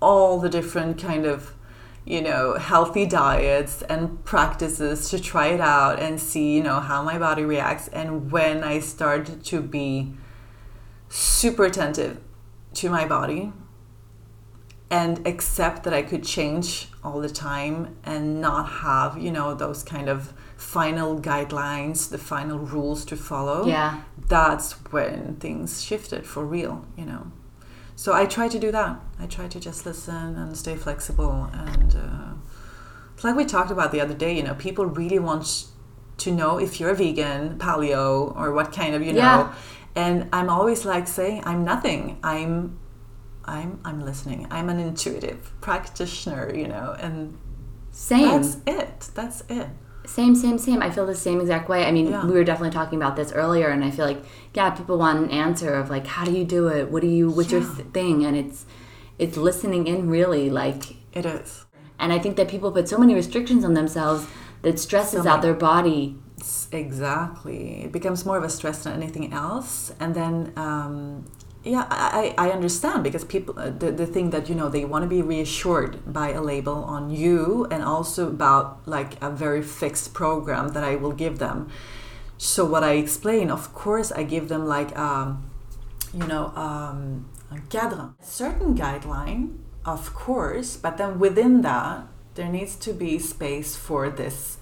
all 0.00 0.40
the 0.40 0.48
different 0.48 0.98
kind 0.98 1.26
of 1.26 1.54
you 2.04 2.20
know 2.20 2.54
healthy 2.54 3.06
diets 3.06 3.82
and 3.82 4.22
practices 4.24 5.08
to 5.10 5.18
try 5.18 5.48
it 5.48 5.60
out 5.60 5.98
and 5.98 6.20
see 6.20 6.54
you 6.54 6.62
know 6.62 6.80
how 6.80 7.02
my 7.02 7.18
body 7.18 7.42
reacts 7.42 7.88
and 7.88 8.30
when 8.30 8.62
i 8.62 8.78
started 8.78 9.42
to 9.42 9.62
be 9.62 10.12
super 11.08 11.64
attentive 11.64 12.20
to 12.74 12.90
my 12.90 13.06
body 13.06 13.52
and 14.90 15.26
accept 15.26 15.84
that 15.84 15.94
i 15.94 16.02
could 16.02 16.22
change 16.22 16.88
all 17.04 17.20
the 17.20 17.28
time 17.28 17.96
and 18.04 18.40
not 18.40 18.64
have 18.84 19.18
you 19.18 19.30
know 19.30 19.54
those 19.54 19.82
kind 19.82 20.08
of 20.08 20.32
final 20.56 21.20
guidelines 21.20 22.08
the 22.10 22.18
final 22.18 22.58
rules 22.58 23.04
to 23.04 23.16
follow 23.16 23.66
Yeah. 23.66 24.00
that's 24.28 24.72
when 24.92 25.36
things 25.36 25.82
shifted 25.82 26.26
for 26.26 26.44
real 26.44 26.84
you 26.96 27.04
know 27.04 27.30
so 27.96 28.12
i 28.12 28.24
try 28.26 28.48
to 28.48 28.58
do 28.58 28.70
that 28.72 28.98
i 29.20 29.26
try 29.26 29.46
to 29.48 29.60
just 29.60 29.84
listen 29.86 30.36
and 30.36 30.56
stay 30.56 30.76
flexible 30.76 31.50
and 31.52 31.94
uh, 31.94 32.32
it's 33.14 33.24
like 33.24 33.36
we 33.36 33.44
talked 33.44 33.70
about 33.70 33.92
the 33.92 34.00
other 34.00 34.14
day 34.14 34.34
you 34.36 34.42
know 34.42 34.54
people 34.54 34.86
really 34.86 35.18
want 35.18 35.66
to 36.18 36.30
know 36.32 36.58
if 36.58 36.80
you're 36.80 36.90
a 36.90 36.94
vegan 36.94 37.58
paleo 37.58 38.34
or 38.36 38.52
what 38.52 38.72
kind 38.72 38.94
of 38.94 39.02
you 39.02 39.12
know 39.12 39.18
Yeah. 39.18 39.54
and 39.96 40.28
i'm 40.32 40.48
always 40.48 40.84
like 40.84 41.06
saying 41.08 41.42
i'm 41.44 41.64
nothing 41.64 42.18
i'm 42.22 42.78
i'm 43.46 43.78
i'm 43.84 44.00
listening 44.04 44.46
i'm 44.50 44.68
an 44.68 44.78
intuitive 44.78 45.52
practitioner 45.60 46.52
you 46.54 46.66
know 46.68 46.96
and 47.00 47.36
Same. 47.90 48.42
That's 48.42 48.56
it. 48.66 49.08
That's 49.14 49.44
it. 49.48 49.68
Same, 50.04 50.34
same, 50.34 50.58
same. 50.58 50.82
I 50.82 50.90
feel 50.90 51.06
the 51.06 51.14
same 51.14 51.40
exact 51.40 51.68
way. 51.68 51.86
I 51.86 51.92
mean, 51.92 52.08
Yeah. 52.10 52.26
we 52.26 52.32
were 52.32 52.42
definitely 52.42 52.72
talking 52.74 52.98
about 53.00 53.14
this 53.14 53.30
earlier, 53.32 53.68
and 53.68 53.84
I 53.84 53.90
feel 53.92 54.04
like, 54.04 54.22
yeah, 54.52 54.70
people 54.70 54.98
want 54.98 55.18
an 55.24 55.30
answer 55.30 55.72
of 55.74 55.90
like, 55.90 56.06
how 56.16 56.24
do 56.24 56.32
you 56.32 56.44
do 56.44 56.66
it? 56.66 56.90
What 56.90 57.02
do 57.02 57.06
you? 57.18 57.30
What's 57.30 57.52
your 57.52 57.60
Yeah. 57.62 57.74
th- 57.76 57.88
thing? 57.98 58.24
And 58.26 58.36
it's, 58.36 58.66
it's 59.18 59.36
listening 59.36 59.86
in 59.86 60.10
really 60.10 60.50
like, 60.50 60.82
It 61.12 61.24
is. 61.24 61.64
and 62.00 62.12
I 62.12 62.18
think 62.18 62.34
that 62.36 62.48
people 62.48 62.72
put 62.72 62.88
so 62.88 62.98
many 62.98 63.14
restrictions 63.14 63.64
on 63.64 63.74
themselves 63.74 64.26
that 64.62 64.80
stresses 64.80 65.22
So 65.22 65.28
out 65.30 65.40
their 65.40 65.54
body. 65.54 66.18
Exactly. 66.72 67.84
It 67.84 67.92
becomes 67.92 68.26
more 68.26 68.36
of 68.36 68.44
a 68.44 68.50
stress 68.50 68.82
than 68.84 68.92
anything 69.00 69.32
else. 69.32 69.92
And 70.00 70.14
then, 70.14 70.52
um, 70.56 71.24
yeah, 71.64 71.86
I, 71.90 72.34
I 72.36 72.50
understand 72.50 73.02
because 73.02 73.24
people, 73.24 73.58
uh, 73.58 73.70
the, 73.70 73.90
the 73.90 74.06
thing 74.06 74.30
that, 74.30 74.48
you 74.50 74.54
know, 74.54 74.68
they 74.68 74.84
want 74.84 75.02
to 75.02 75.08
be 75.08 75.22
reassured 75.22 76.12
by 76.12 76.30
a 76.32 76.40
label 76.42 76.84
on 76.84 77.10
you 77.10 77.66
and 77.70 77.82
also 77.82 78.28
about 78.28 78.86
like 78.86 79.20
a 79.22 79.30
very 79.30 79.62
fixed 79.62 80.12
program 80.12 80.68
that 80.74 80.84
I 80.84 80.96
will 80.96 81.12
give 81.12 81.38
them. 81.38 81.70
So, 82.36 82.64
what 82.66 82.82
I 82.84 82.92
explain, 82.92 83.50
of 83.50 83.72
course, 83.72 84.12
I 84.12 84.24
give 84.24 84.48
them 84.48 84.66
like, 84.66 84.96
um, 84.98 85.50
you 86.12 86.26
know, 86.26 86.52
um, 86.56 87.26
a 87.50 87.58
cadre, 87.70 87.98
a 87.98 88.14
certain 88.20 88.76
guideline, 88.76 89.56
of 89.86 90.12
course, 90.14 90.76
but 90.76 90.98
then 90.98 91.18
within 91.18 91.62
that, 91.62 92.06
there 92.34 92.48
needs 92.48 92.76
to 92.76 92.92
be 92.92 93.18
space 93.18 93.76
for 93.76 94.10
this 94.10 94.58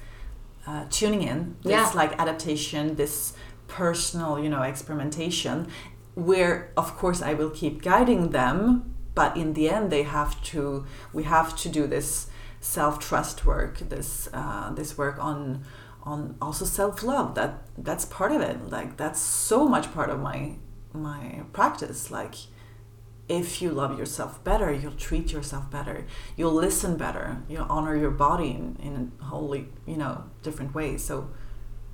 uh, 0.67 0.85
tuning 0.91 1.23
in, 1.23 1.57
this 1.63 1.73
Yeah. 1.73 1.91
like 1.95 2.13
adaptation, 2.21 2.95
this 2.97 3.33
personal, 3.67 4.39
you 4.39 4.51
know, 4.51 4.63
experimentation, 4.63 5.67
where 6.15 6.73
of 6.77 6.97
course 6.97 7.23
I 7.23 7.35
will 7.35 7.51
keep 7.51 7.83
guiding 7.83 8.31
them, 8.31 8.95
but 9.15 9.37
in 9.37 9.55
the 9.55 9.69
end 9.69 9.91
they 9.91 10.03
have 10.03 10.43
to, 10.45 10.87
we 11.13 11.25
have 11.25 11.57
to 11.59 11.69
do 11.69 11.87
this 11.87 12.29
self 12.61 12.99
trust 12.99 13.45
work, 13.45 13.79
this 13.79 14.29
uh, 14.33 14.73
this 14.75 14.97
work 14.97 15.19
on 15.19 15.65
on 16.05 16.37
also 16.41 16.65
self 16.65 17.03
love. 17.03 17.35
That 17.35 17.63
that's 17.77 18.05
part 18.05 18.33
of 18.33 18.41
it. 18.41 18.71
Like 18.71 18.97
that's 18.97 19.21
so 19.21 19.69
much 19.69 19.93
part 19.93 20.11
of 20.11 20.21
my 20.21 20.57
my 20.93 21.43
practice. 21.53 22.11
Like 22.11 22.35
if 23.29 23.63
you 23.63 23.71
love 23.71 23.99
yourself 23.99 24.43
better, 24.45 24.73
you'll 24.73 24.93
treat 24.93 25.33
yourself 25.33 25.71
better. 25.71 26.07
You'll 26.37 26.53
listen 26.53 26.97
better. 26.97 27.43
You'll 27.49 27.67
honor 27.69 27.97
your 27.97 28.11
body 28.11 28.51
in, 28.51 28.77
in 28.83 29.13
a 29.21 29.25
wholly, 29.25 29.69
you 29.87 29.97
know, 29.97 30.25
different 30.43 30.75
ways. 30.75 31.05
So 31.05 31.31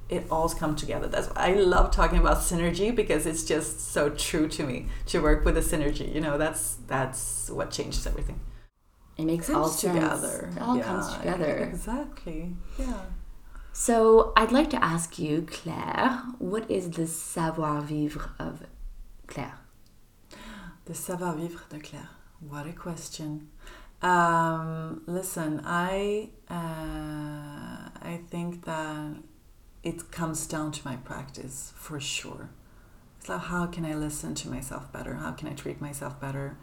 it 0.08 0.26
all 0.30 0.48
comes 0.48 0.80
together. 0.80 1.06
That's 1.08 1.28
why 1.28 1.48
I 1.50 1.52
love 1.54 1.90
talking 1.90 2.18
about 2.18 2.38
synergy 2.38 2.94
because 2.94 3.26
it's 3.26 3.44
just 3.44 3.92
so 3.92 4.10
true 4.10 4.48
to 4.48 4.64
me 4.64 4.86
to 5.06 5.20
work 5.20 5.44
with 5.44 5.56
a 5.56 5.60
synergy. 5.60 6.12
You 6.14 6.20
know, 6.20 6.38
that's 6.38 6.76
that's 6.86 7.50
what 7.50 7.70
changes 7.70 8.06
everything. 8.06 8.40
It 9.16 9.24
makes 9.24 9.50
all 9.50 9.64
Comes 9.64 9.78
sense. 9.80 9.94
together. 9.94 10.50
It 10.56 10.62
all 10.62 10.76
Yeah, 10.76 10.84
comes 10.84 11.16
together. 11.16 11.58
Exactly. 11.72 12.56
Yeah. 12.78 13.00
So 13.72 14.32
I'd 14.36 14.52
like 14.52 14.70
to 14.70 14.82
ask 14.84 15.18
you, 15.18 15.42
Claire, 15.42 16.22
what 16.38 16.70
is 16.70 16.90
the 16.90 17.06
savoir 17.06 17.80
vivre 17.82 18.30
of 18.38 18.64
Claire? 19.26 19.58
The 20.86 20.94
savoir-vivre 20.94 21.60
de 21.68 21.78
Claire. 21.80 22.08
What 22.40 22.66
a 22.66 22.72
question. 22.72 23.48
Um, 24.00 25.02
listen, 25.06 25.60
I 25.64 26.30
uh, 26.48 27.90
I 28.12 28.20
think 28.30 28.64
that 28.64 29.16
it 29.88 30.10
comes 30.10 30.46
down 30.46 30.70
to 30.72 30.80
my 30.84 30.96
practice 30.96 31.72
for 31.76 31.98
sure. 31.98 32.50
Like 33.28 33.40
how 33.40 33.66
can 33.66 33.84
I 33.84 33.94
listen 33.94 34.34
to 34.42 34.48
myself 34.48 34.92
better? 34.92 35.14
How 35.14 35.32
can 35.32 35.48
I 35.48 35.54
treat 35.62 35.80
myself 35.80 36.20
better? 36.20 36.56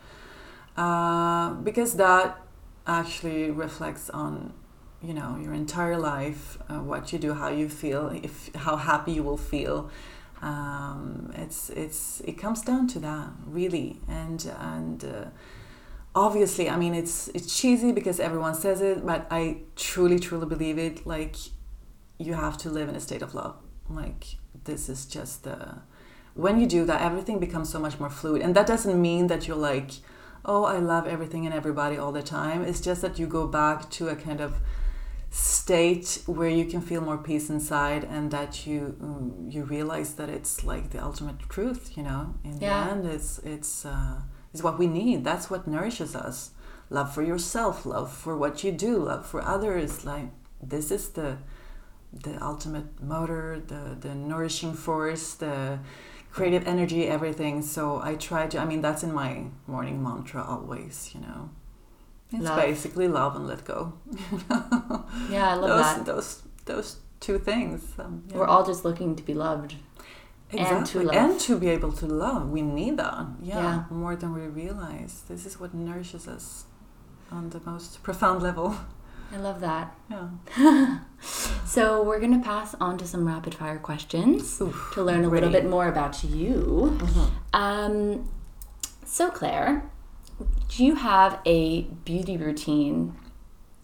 Uh, 0.77 1.53
because 1.69 1.91
that 1.95 2.27
actually 2.87 3.51
reflects 3.51 4.09
on 4.09 4.53
you 5.01 5.13
know 5.13 5.37
your 5.43 5.53
entire 5.53 5.97
life, 5.97 6.57
uh, 6.69 6.79
what 6.91 7.11
you 7.11 7.19
do, 7.19 7.33
how 7.33 7.49
you 7.49 7.67
feel, 7.69 8.03
if 8.27 8.33
how 8.55 8.75
happy 8.75 9.13
you 9.17 9.23
will 9.23 9.43
feel. 9.53 9.89
Um, 10.41 11.31
it's 11.35 11.69
it's 11.69 12.21
it 12.29 12.35
comes 12.43 12.61
down 12.61 12.87
to 12.93 12.99
that 12.99 13.29
really, 13.47 13.99
and 14.07 14.39
and 14.59 15.03
uh, 15.03 15.25
obviously, 16.13 16.69
I 16.69 16.77
mean 16.77 16.93
it's 16.93 17.29
it's 17.29 17.49
cheesy 17.59 17.91
because 17.91 18.19
everyone 18.19 18.55
says 18.55 18.81
it, 18.81 19.05
but 19.05 19.27
I 19.31 19.41
truly 19.75 20.19
truly 20.19 20.47
believe 20.47 20.77
it. 20.77 21.05
Like 21.05 21.35
you 22.17 22.33
have 22.33 22.57
to 22.59 22.69
live 22.69 22.89
in 22.89 22.95
a 22.95 22.99
state 22.99 23.21
of 23.21 23.33
love. 23.35 23.55
Like 23.89 24.37
this 24.63 24.89
is 24.89 25.05
just 25.05 25.43
the 25.43 25.79
when 26.33 26.59
you 26.59 26.67
do 26.67 26.85
that, 26.85 27.01
everything 27.01 27.39
becomes 27.39 27.69
so 27.69 27.79
much 27.79 27.97
more 27.99 28.09
fluid, 28.09 28.41
and 28.41 28.53
that 28.55 28.67
doesn't 28.67 29.01
mean 29.01 29.27
that 29.27 29.47
you're 29.47 29.55
like, 29.55 29.91
oh, 30.43 30.65
I 30.65 30.79
love 30.79 31.07
everything 31.07 31.45
and 31.45 31.55
everybody 31.55 31.97
all 31.97 32.11
the 32.11 32.21
time. 32.23 32.61
It's 32.63 32.81
just 32.81 33.01
that 33.01 33.17
you 33.17 33.25
go 33.25 33.47
back 33.47 33.89
to 33.91 34.09
a 34.09 34.15
kind 34.15 34.41
of 34.41 34.55
state 35.31 36.21
where 36.27 36.49
you 36.49 36.65
can 36.65 36.81
feel 36.81 37.01
more 37.01 37.17
peace 37.17 37.49
inside 37.49 38.03
and 38.05 38.31
that 38.31 38.65
you 38.65 38.95
um, 39.01 39.47
you 39.49 39.63
realize 39.63 40.13
that 40.15 40.29
it's 40.29 40.63
like 40.63 40.91
the 40.91 41.03
ultimate 41.03 41.37
truth 41.49 41.97
you 41.97 42.03
know 42.03 42.35
in 42.43 42.57
Yeah. 42.61 42.85
the 42.85 42.91
end 42.91 43.05
it's 43.05 43.39
it's 43.39 43.85
uh, 43.85 44.21
it's 44.53 44.63
what 44.63 44.79
we 44.79 44.87
need 44.87 45.23
that's 45.25 45.49
what 45.49 45.67
nourishes 45.67 46.15
us 46.15 46.51
love 46.89 47.13
for 47.13 47.21
yourself 47.21 47.85
love 47.85 48.11
for 48.13 48.37
what 48.37 48.63
you 48.63 48.71
do 48.71 48.97
love 48.97 49.25
for 49.25 49.41
others 49.41 50.05
like 50.05 50.29
this 50.63 50.89
is 50.89 51.09
the 51.09 51.37
the 52.23 52.41
ultimate 52.43 53.01
motor 53.01 53.61
the 53.67 53.95
the 53.99 54.15
nourishing 54.15 54.73
force 54.73 55.33
the 55.35 55.79
creative 56.31 56.65
energy 56.67 57.07
everything 57.07 57.61
so 57.61 57.99
i 58.01 58.15
try 58.15 58.47
to 58.47 58.57
i 58.57 58.65
mean 58.65 58.81
that's 58.81 59.03
in 59.03 59.13
my 59.13 59.43
morning 59.67 60.01
mantra 60.03 60.43
always 60.43 61.11
you 61.13 61.21
know 61.21 61.49
it's 62.31 62.43
Love. 62.43 62.57
basically 62.59 63.07
love 63.07 63.35
and 63.35 63.47
let 63.47 63.63
go 63.65 63.93
Yeah, 65.29 65.51
I 65.51 65.53
love 65.55 65.69
those 65.69 65.95
that. 65.95 66.05
those 66.05 66.41
those 66.65 66.97
two 67.19 67.37
things 67.39 67.81
um, 67.99 68.23
yeah. 68.27 68.37
We're 68.37 68.47
all 68.47 68.65
just 68.65 68.83
looking 68.83 69.15
to 69.15 69.23
be 69.23 69.33
loved. 69.33 69.75
and 70.51 70.59
to 70.59 70.61
exactly 70.61 71.05
love. 71.05 71.15
and 71.15 71.39
to 71.41 71.57
be 71.59 71.69
able 71.69 71.91
to 71.93 72.05
love 72.05 72.49
we 72.49 72.61
need 72.61 72.97
that 72.97 73.25
yeah, 73.41 73.57
Yeah. 73.59 73.83
more 73.89 74.15
than 74.15 74.33
we 74.33 74.41
realize 74.63 75.23
this 75.27 75.45
is 75.45 75.59
what 75.59 75.73
nourishes 75.73 76.27
us 76.27 76.65
on 77.31 77.49
the 77.49 77.59
most 77.65 78.03
profound 78.03 78.41
level 78.43 78.75
I 79.33 79.37
love 79.37 79.59
that. 79.61 79.95
yeah 80.09 80.99
So 81.65 82.03
we're 82.03 82.19
gonna 82.19 82.41
pass 82.43 82.75
on 82.79 82.97
to 82.99 83.07
some 83.07 83.25
rapid 83.27 83.55
fire 83.55 83.77
questions 83.79 84.61
Oof, 84.61 84.91
to 84.93 85.03
learn 85.03 85.25
a 85.25 85.29
little 85.29 85.49
bit 85.49 85.65
more 85.65 85.87
about 85.87 86.23
you. 86.23 86.97
Um, 87.53 88.29
so 89.03 89.29
Claire, 89.29 89.83
do 90.69 90.85
you 90.85 90.95
have 90.95 91.39
a 91.45 91.81
beauty 92.05 92.37
routine 92.37 93.15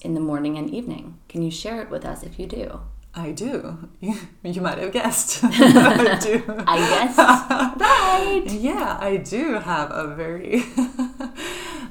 in 0.03 0.13
the 0.13 0.19
morning 0.19 0.57
and 0.57 0.69
evening? 0.69 1.17
Can 1.27 1.41
you 1.41 1.51
share 1.51 1.81
it 1.81 1.89
with 1.89 2.05
us 2.05 2.23
if 2.23 2.39
you 2.39 2.45
do? 2.45 2.81
I 3.13 3.31
do. 3.31 3.89
You 4.43 4.61
might 4.61 4.77
have 4.77 4.91
guessed. 4.91 5.39
I 5.43 6.17
do. 6.21 6.43
I 6.67 6.77
guess 6.77 7.17
right. 7.17 8.43
Yeah, 8.47 8.97
I 8.99 9.17
do 9.17 9.53
have 9.59 9.91
a 9.91 10.15
very 10.15 10.63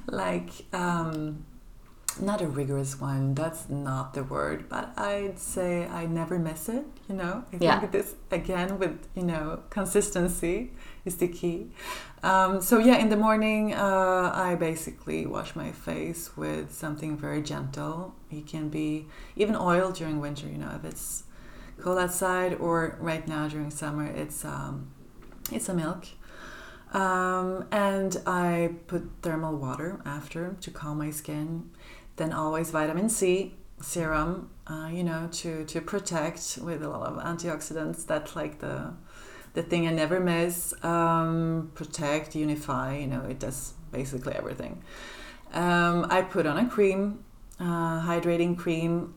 like 0.06 0.50
um 0.72 1.44
not 2.18 2.40
a 2.40 2.46
rigorous 2.48 3.00
one. 3.00 3.34
That's 3.34 3.68
not 3.68 4.14
the 4.14 4.24
word, 4.24 4.68
but 4.68 4.92
I'd 4.96 5.38
say 5.38 5.86
I 5.86 6.06
never 6.06 6.38
miss 6.38 6.68
it, 6.68 6.84
you 7.08 7.14
know. 7.14 7.44
I 7.52 7.56
Yeah. 7.60 7.78
think 7.80 7.92
this 7.92 8.14
again 8.30 8.78
with, 8.78 9.06
you 9.14 9.22
know, 9.22 9.60
consistency 9.70 10.72
is 11.04 11.16
the 11.16 11.28
key. 11.28 11.70
Um, 12.22 12.60
so 12.60 12.78
yeah, 12.78 12.96
in 12.96 13.08
the 13.08 13.16
morning, 13.16 13.74
uh, 13.74 14.32
I 14.34 14.54
basically 14.54 15.26
wash 15.26 15.54
my 15.56 15.72
face 15.72 16.36
with 16.36 16.74
something 16.74 17.16
very 17.16 17.42
gentle. 17.42 18.14
It 18.30 18.46
can 18.46 18.68
be 18.68 19.06
even 19.36 19.54
oil 19.56 19.90
during 19.92 20.20
winter, 20.20 20.46
you 20.46 20.58
know, 20.58 20.72
if 20.76 20.84
it's 20.84 21.24
cold 21.80 21.98
outside, 21.98 22.54
or 22.60 22.96
right 23.00 23.26
now 23.26 23.48
during 23.48 23.70
summer, 23.70 24.04
it's 24.06 24.44
um, 24.44 24.88
it's 25.50 25.68
a 25.68 25.74
milk. 25.74 26.04
Um, 26.92 27.66
and 27.70 28.20
I 28.26 28.74
put 28.88 29.08
thermal 29.22 29.56
water 29.56 30.00
after 30.04 30.56
to 30.60 30.70
calm 30.70 30.98
my 30.98 31.10
skin. 31.10 31.70
Then 32.20 32.34
always 32.34 32.70
vitamin 32.70 33.08
C 33.08 33.54
serum, 33.80 34.50
uh, 34.66 34.90
you 34.92 35.02
know, 35.02 35.30
to 35.40 35.64
to 35.64 35.80
protect 35.80 36.58
with 36.60 36.82
a 36.82 36.88
lot 36.94 37.06
of 37.10 37.16
antioxidants. 37.16 38.06
That's 38.06 38.36
like 38.36 38.58
the 38.58 38.92
the 39.54 39.62
thing 39.62 39.88
I 39.88 39.92
never 39.92 40.20
miss. 40.20 40.74
Um, 40.84 41.70
protect, 41.74 42.34
unify. 42.34 42.98
You 42.98 43.06
know, 43.06 43.22
it 43.22 43.38
does 43.38 43.72
basically 43.90 44.34
everything. 44.34 44.82
Um, 45.54 46.06
I 46.10 46.20
put 46.20 46.44
on 46.44 46.58
a 46.58 46.68
cream, 46.68 47.24
uh, 47.58 48.02
hydrating 48.10 48.54
cream. 48.54 49.14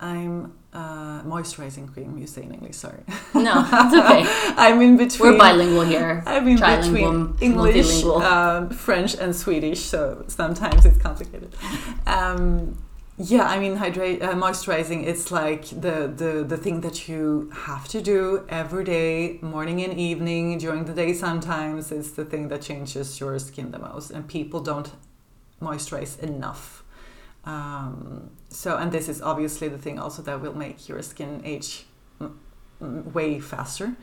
I'm 0.00 0.54
uh, 0.76 1.22
moisturizing 1.22 1.90
cream. 1.92 2.18
You 2.18 2.26
say 2.26 2.42
in 2.42 2.52
English, 2.52 2.76
sorry. 2.76 3.02
No, 3.34 3.54
it's 3.82 3.94
okay. 4.00 4.22
I'm 4.56 4.80
in 4.82 4.96
between. 4.96 5.32
We're 5.32 5.38
bilingual 5.38 5.84
here. 5.84 6.22
I'm 6.26 6.46
in 6.46 6.58
Trilingual, 6.58 7.32
between 7.32 7.50
English, 7.50 8.04
um, 8.04 8.70
French, 8.70 9.14
and 9.14 9.34
Swedish, 9.34 9.80
so 9.80 10.24
sometimes 10.28 10.84
it's 10.84 10.98
complicated. 10.98 11.54
Um, 12.06 12.76
yeah, 13.18 13.46
I 13.48 13.58
mean, 13.58 13.76
hydrate, 13.76 14.22
uh, 14.22 14.34
moisturizing. 14.34 15.06
It's 15.06 15.30
like 15.30 15.64
the, 15.86 16.12
the 16.22 16.44
the 16.46 16.58
thing 16.58 16.82
that 16.82 17.08
you 17.08 17.50
have 17.68 17.88
to 17.88 18.02
do 18.02 18.44
every 18.50 18.84
day, 18.84 19.38
morning 19.40 19.82
and 19.82 19.94
evening, 19.98 20.58
during 20.58 20.84
the 20.84 20.92
day. 20.92 21.14
Sometimes 21.14 21.90
it's 21.90 22.10
the 22.10 22.26
thing 22.26 22.48
that 22.48 22.60
changes 22.60 23.18
your 23.18 23.38
skin 23.38 23.70
the 23.70 23.78
most, 23.78 24.10
and 24.10 24.28
people 24.28 24.60
don't 24.60 24.90
moisturize 25.62 26.18
enough. 26.20 26.82
Um, 27.46 28.30
so, 28.48 28.76
and 28.76 28.90
this 28.90 29.08
is 29.08 29.22
obviously 29.22 29.68
the 29.68 29.78
thing 29.78 29.98
also 29.98 30.20
that 30.22 30.40
will 30.42 30.54
make 30.54 30.88
your 30.88 31.00
skin 31.02 31.40
age 31.44 31.86
way 32.80 33.40
faster. 33.40 33.94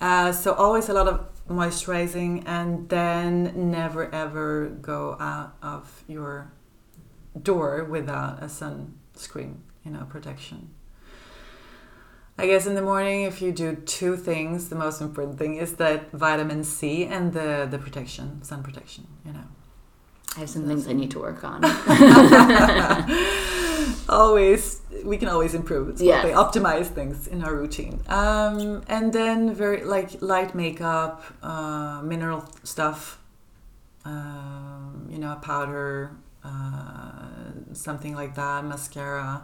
Uh, 0.00 0.30
so, 0.32 0.52
always 0.52 0.88
a 0.88 0.92
lot 0.92 1.08
of 1.08 1.26
moisturizing, 1.48 2.42
and 2.46 2.88
then 2.88 3.70
never 3.70 4.12
ever 4.14 4.68
go 4.68 5.16
out 5.18 5.56
of 5.62 6.04
your 6.06 6.52
door 7.40 7.84
without 7.84 8.42
a 8.42 8.46
sunscreen, 8.46 9.56
you 9.84 9.90
know, 9.90 10.04
protection. 10.08 10.70
I 12.38 12.46
guess 12.46 12.66
in 12.66 12.74
the 12.74 12.82
morning, 12.82 13.22
if 13.22 13.42
you 13.42 13.52
do 13.52 13.76
two 13.76 14.16
things, 14.16 14.68
the 14.68 14.74
most 14.74 15.00
important 15.00 15.38
thing 15.38 15.56
is 15.56 15.74
that 15.76 16.10
vitamin 16.12 16.64
C 16.64 17.04
and 17.04 17.32
the, 17.32 17.68
the 17.70 17.78
protection, 17.78 18.42
sun 18.42 18.62
protection, 18.62 19.06
you 19.24 19.32
know. 19.32 19.44
I 20.36 20.40
have 20.40 20.50
some 20.50 20.66
things 20.66 20.88
I 20.88 20.94
need 20.94 21.10
to 21.10 21.18
work 21.20 21.44
on. 21.44 21.62
always, 24.08 24.80
we 25.04 25.18
can 25.18 25.28
always 25.28 25.54
improve. 25.54 25.90
It's 25.90 26.00
Yes. 26.00 26.24
optimize 26.26 26.86
things 26.86 27.26
in 27.26 27.44
our 27.44 27.54
routine. 27.54 28.00
Um, 28.08 28.82
and 28.88 29.12
then 29.12 29.54
very 29.54 29.84
like 29.84 30.22
light 30.22 30.54
makeup, 30.54 31.22
uh, 31.42 32.00
mineral 32.02 32.48
stuff, 32.64 33.18
um, 34.04 35.06
you 35.10 35.18
know, 35.18 35.32
a 35.32 35.36
powder, 35.36 36.12
uh, 36.44 37.28
something 37.72 38.14
like 38.14 38.34
that, 38.34 38.64
mascara 38.64 39.42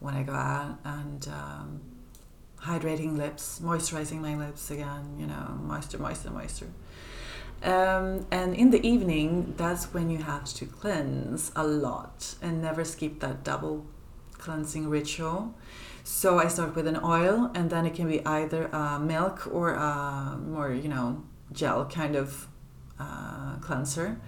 when 0.00 0.14
I 0.14 0.22
go 0.22 0.32
out, 0.32 0.78
and 0.84 1.26
um, 1.28 1.80
hydrating 2.60 3.16
lips, 3.16 3.60
moisturizing 3.62 4.20
my 4.20 4.36
lips 4.36 4.70
again, 4.70 5.16
you 5.18 5.26
know, 5.26 5.58
moisture, 5.62 5.98
moisture, 5.98 6.30
moisture. 6.30 6.68
Um, 7.62 8.26
and 8.30 8.54
in 8.54 8.70
the 8.70 8.84
evening, 8.86 9.54
that's 9.56 9.92
when 9.92 10.10
you 10.10 10.18
have 10.18 10.44
to 10.54 10.66
cleanse 10.66 11.50
a 11.56 11.64
lot 11.66 12.36
and 12.40 12.62
never 12.62 12.84
skip 12.84 13.20
that 13.20 13.42
double 13.42 13.84
cleansing 14.32 14.88
ritual. 14.88 15.54
So 16.04 16.38
I 16.38 16.48
start 16.48 16.74
with 16.74 16.86
an 16.86 16.98
oil, 17.04 17.50
and 17.54 17.68
then 17.68 17.84
it 17.84 17.94
can 17.94 18.08
be 18.08 18.24
either 18.24 18.74
uh, 18.74 18.98
milk 18.98 19.48
or 19.52 19.74
a 19.74 20.38
more, 20.40 20.72
you 20.72 20.88
know, 20.88 21.24
gel 21.52 21.84
kind 21.86 22.16
of 22.16 22.48
uh, 22.98 23.56
cleanser. 23.60 24.20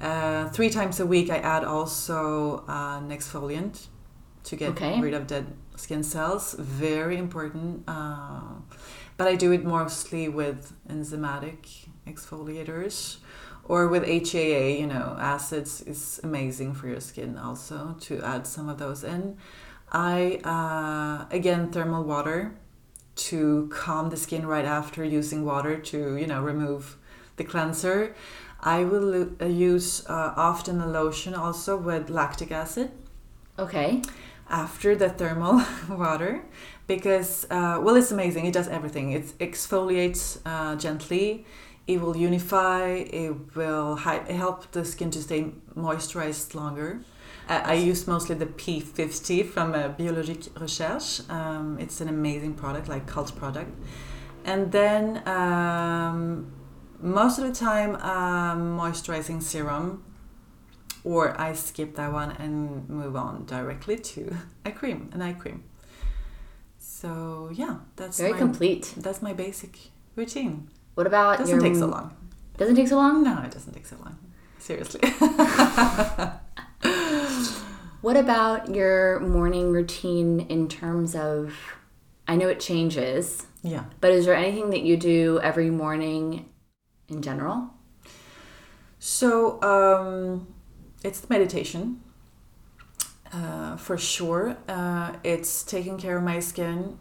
Uh, 0.00 0.48
three 0.48 0.70
times 0.70 0.98
a 0.98 1.06
week, 1.06 1.30
I 1.30 1.36
add 1.36 1.62
also 1.64 2.64
uh, 2.68 2.98
an 2.98 3.10
exfoliant 3.10 3.86
to 4.44 4.56
get 4.56 4.70
Okay. 4.70 5.00
rid 5.00 5.14
of 5.14 5.26
dead 5.28 5.46
skin 5.76 6.02
cells. 6.02 6.54
Very 6.58 7.16
important. 7.18 7.84
Uh, 7.86 8.54
but 9.16 9.28
I 9.28 9.36
do 9.36 9.52
it 9.52 9.62
mostly 9.64 10.28
with 10.28 10.72
enzymatic 10.88 11.86
exfoliators 12.06 13.18
or 13.64 13.88
with 13.88 14.04
HAA, 14.04 14.80
you 14.80 14.86
know, 14.86 15.16
acids 15.20 15.82
is 15.82 16.20
amazing 16.22 16.74
for 16.74 16.88
your 16.88 17.00
skin 17.00 17.38
also 17.38 17.96
to 18.00 18.20
add 18.22 18.46
some 18.46 18.68
of 18.68 18.78
those 18.78 19.04
in. 19.04 19.36
I, 19.92 20.40
uh, 20.44 21.26
again, 21.30 21.70
thermal 21.70 22.02
water 22.02 22.54
to 23.14 23.68
calm 23.72 24.10
the 24.10 24.16
skin 24.16 24.46
right 24.46 24.64
after 24.64 25.04
using 25.04 25.44
water 25.44 25.78
to, 25.78 26.16
you 26.16 26.26
know, 26.26 26.42
remove 26.42 26.96
the 27.36 27.44
cleanser. 27.44 28.14
I 28.60 28.84
will 28.84 29.30
uh, 29.40 29.46
use 29.46 30.06
uh, 30.08 30.34
often 30.36 30.80
a 30.80 30.86
lotion 30.86 31.34
also 31.34 31.76
with 31.76 32.10
lactic 32.10 32.50
acid 32.52 32.90
okay. 33.58 34.02
after 34.48 34.94
the 34.94 35.08
thermal 35.08 35.62
water 35.88 36.42
because 36.86 37.46
uh, 37.50 37.80
well 37.82 37.96
it's 37.96 38.12
amazing 38.12 38.46
it 38.46 38.54
does 38.54 38.68
everything 38.68 39.12
it 39.12 39.26
exfoliates 39.38 40.38
uh, 40.46 40.76
gently 40.76 41.44
it 41.86 42.00
will 42.00 42.16
unify 42.16 42.88
it 42.92 43.56
will 43.56 43.96
help 43.96 44.70
the 44.72 44.84
skin 44.84 45.10
to 45.10 45.20
stay 45.20 45.52
moisturized 45.76 46.54
longer 46.54 47.00
uh, 47.48 47.60
I 47.64 47.74
use 47.74 48.06
mostly 48.06 48.36
the 48.36 48.46
P50 48.46 49.46
from 49.46 49.74
uh, 49.74 49.88
Biologique 49.88 50.48
Recherche. 50.58 51.28
Um, 51.28 51.76
it's 51.80 52.00
an 52.00 52.08
amazing 52.08 52.54
product, 52.54 52.88
like 52.88 53.06
cult 53.06 53.34
product. 53.36 53.72
And 54.44 54.70
then 54.70 55.26
um, 55.28 56.52
most 57.00 57.38
of 57.38 57.44
the 57.44 57.54
time, 57.54 57.96
um, 57.96 58.78
moisturizing 58.78 59.42
serum, 59.42 60.04
or 61.04 61.38
I 61.40 61.52
skip 61.54 61.96
that 61.96 62.12
one 62.12 62.32
and 62.32 62.88
move 62.88 63.16
on 63.16 63.44
directly 63.46 63.98
to 63.98 64.36
a 64.64 64.70
cream, 64.70 65.10
an 65.12 65.20
eye 65.20 65.32
cream. 65.32 65.64
So 66.78 67.50
yeah, 67.52 67.78
that's 67.96 68.18
Very 68.18 68.32
my, 68.32 68.38
complete. 68.38 68.94
That's 68.96 69.20
my 69.20 69.32
basic 69.32 69.78
routine. 70.14 70.68
What 70.94 71.06
about 71.06 71.38
Doesn't 71.38 71.54
your 71.54 71.62
take 71.62 71.76
so 71.76 71.86
long. 71.86 72.16
Doesn't 72.56 72.76
take 72.76 72.88
so 72.88 72.96
long? 72.96 73.22
No, 73.22 73.42
it 73.42 73.50
doesn't 73.50 73.72
take 73.72 73.86
so 73.86 73.96
long. 74.04 74.18
Seriously. 74.58 75.00
What 78.02 78.16
about 78.16 78.74
your 78.74 79.20
morning 79.20 79.70
routine 79.70 80.40
in 80.48 80.68
terms 80.68 81.14
of 81.14 81.54
I 82.26 82.34
know 82.34 82.48
it 82.48 82.58
changes, 82.58 83.46
yeah. 83.62 83.84
but 84.00 84.10
is 84.10 84.24
there 84.24 84.34
anything 84.34 84.70
that 84.70 84.82
you 84.82 84.96
do 84.96 85.38
every 85.40 85.70
morning 85.70 86.48
in 87.08 87.22
general? 87.22 87.70
So 88.98 89.62
um, 89.62 90.52
it's 91.04 91.30
meditation 91.30 92.00
uh, 93.32 93.76
for 93.76 93.96
sure. 93.96 94.56
Uh, 94.66 95.12
it's 95.22 95.62
taking 95.62 95.96
care 95.96 96.16
of 96.16 96.24
my 96.24 96.40
skin. 96.40 96.98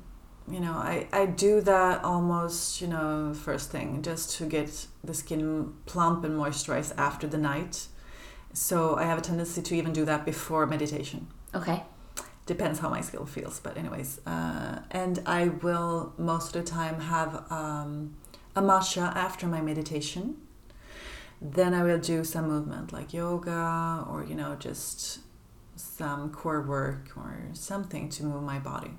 You 0.52 0.60
know, 0.60 0.74
I, 0.74 1.08
I 1.14 1.26
do 1.28 1.62
that 1.62 2.04
almost, 2.04 2.82
you 2.82 2.88
know, 2.88 3.34
first 3.34 3.72
thing 3.72 4.02
just 4.02 4.38
to 4.38 4.46
get 4.46 4.88
the 5.04 5.14
skin 5.14 5.74
plump 5.86 6.24
and 6.26 6.38
moisturized 6.38 6.94
after 6.98 7.26
the 7.28 7.38
night. 7.38 7.88
So 8.54 8.96
I 8.96 9.04
have 9.04 9.18
a 9.18 9.22
tendency 9.22 9.62
to 9.62 9.76
even 9.76 9.94
do 9.94 10.04
that 10.06 10.26
before 10.26 10.66
meditation 10.66 11.28
Okay. 11.56 11.84
depends 12.46 12.80
how 12.80 12.90
my 12.90 13.02
skin 13.02 13.26
feels 13.26 13.60
but 13.60 13.78
anyways 13.78 14.20
uh, 14.26 14.80
and 14.92 15.20
i 15.26 15.48
will 15.48 16.14
most 16.18 16.56
of 16.56 16.64
the 16.66 16.70
time 16.70 17.00
have 17.02 17.50
um, 17.52 18.16
a 18.56 18.62
matcha 18.62 19.02
after 19.16 19.48
my 19.48 19.62
meditation 19.62 20.36
then 21.42 21.74
i 21.74 21.84
will 21.84 22.00
do 22.00 22.24
some 22.24 22.48
movement 22.48 22.92
like 22.92 23.14
yoga 23.14 24.06
or 24.10 24.26
you 24.28 24.36
know 24.36 24.56
just 24.60 25.20
some 25.76 26.32
core 26.32 26.62
work 26.62 27.10
or 27.16 27.36
something 27.54 28.10
to 28.10 28.24
move 28.24 28.44
my 28.44 28.60
body 28.60 28.92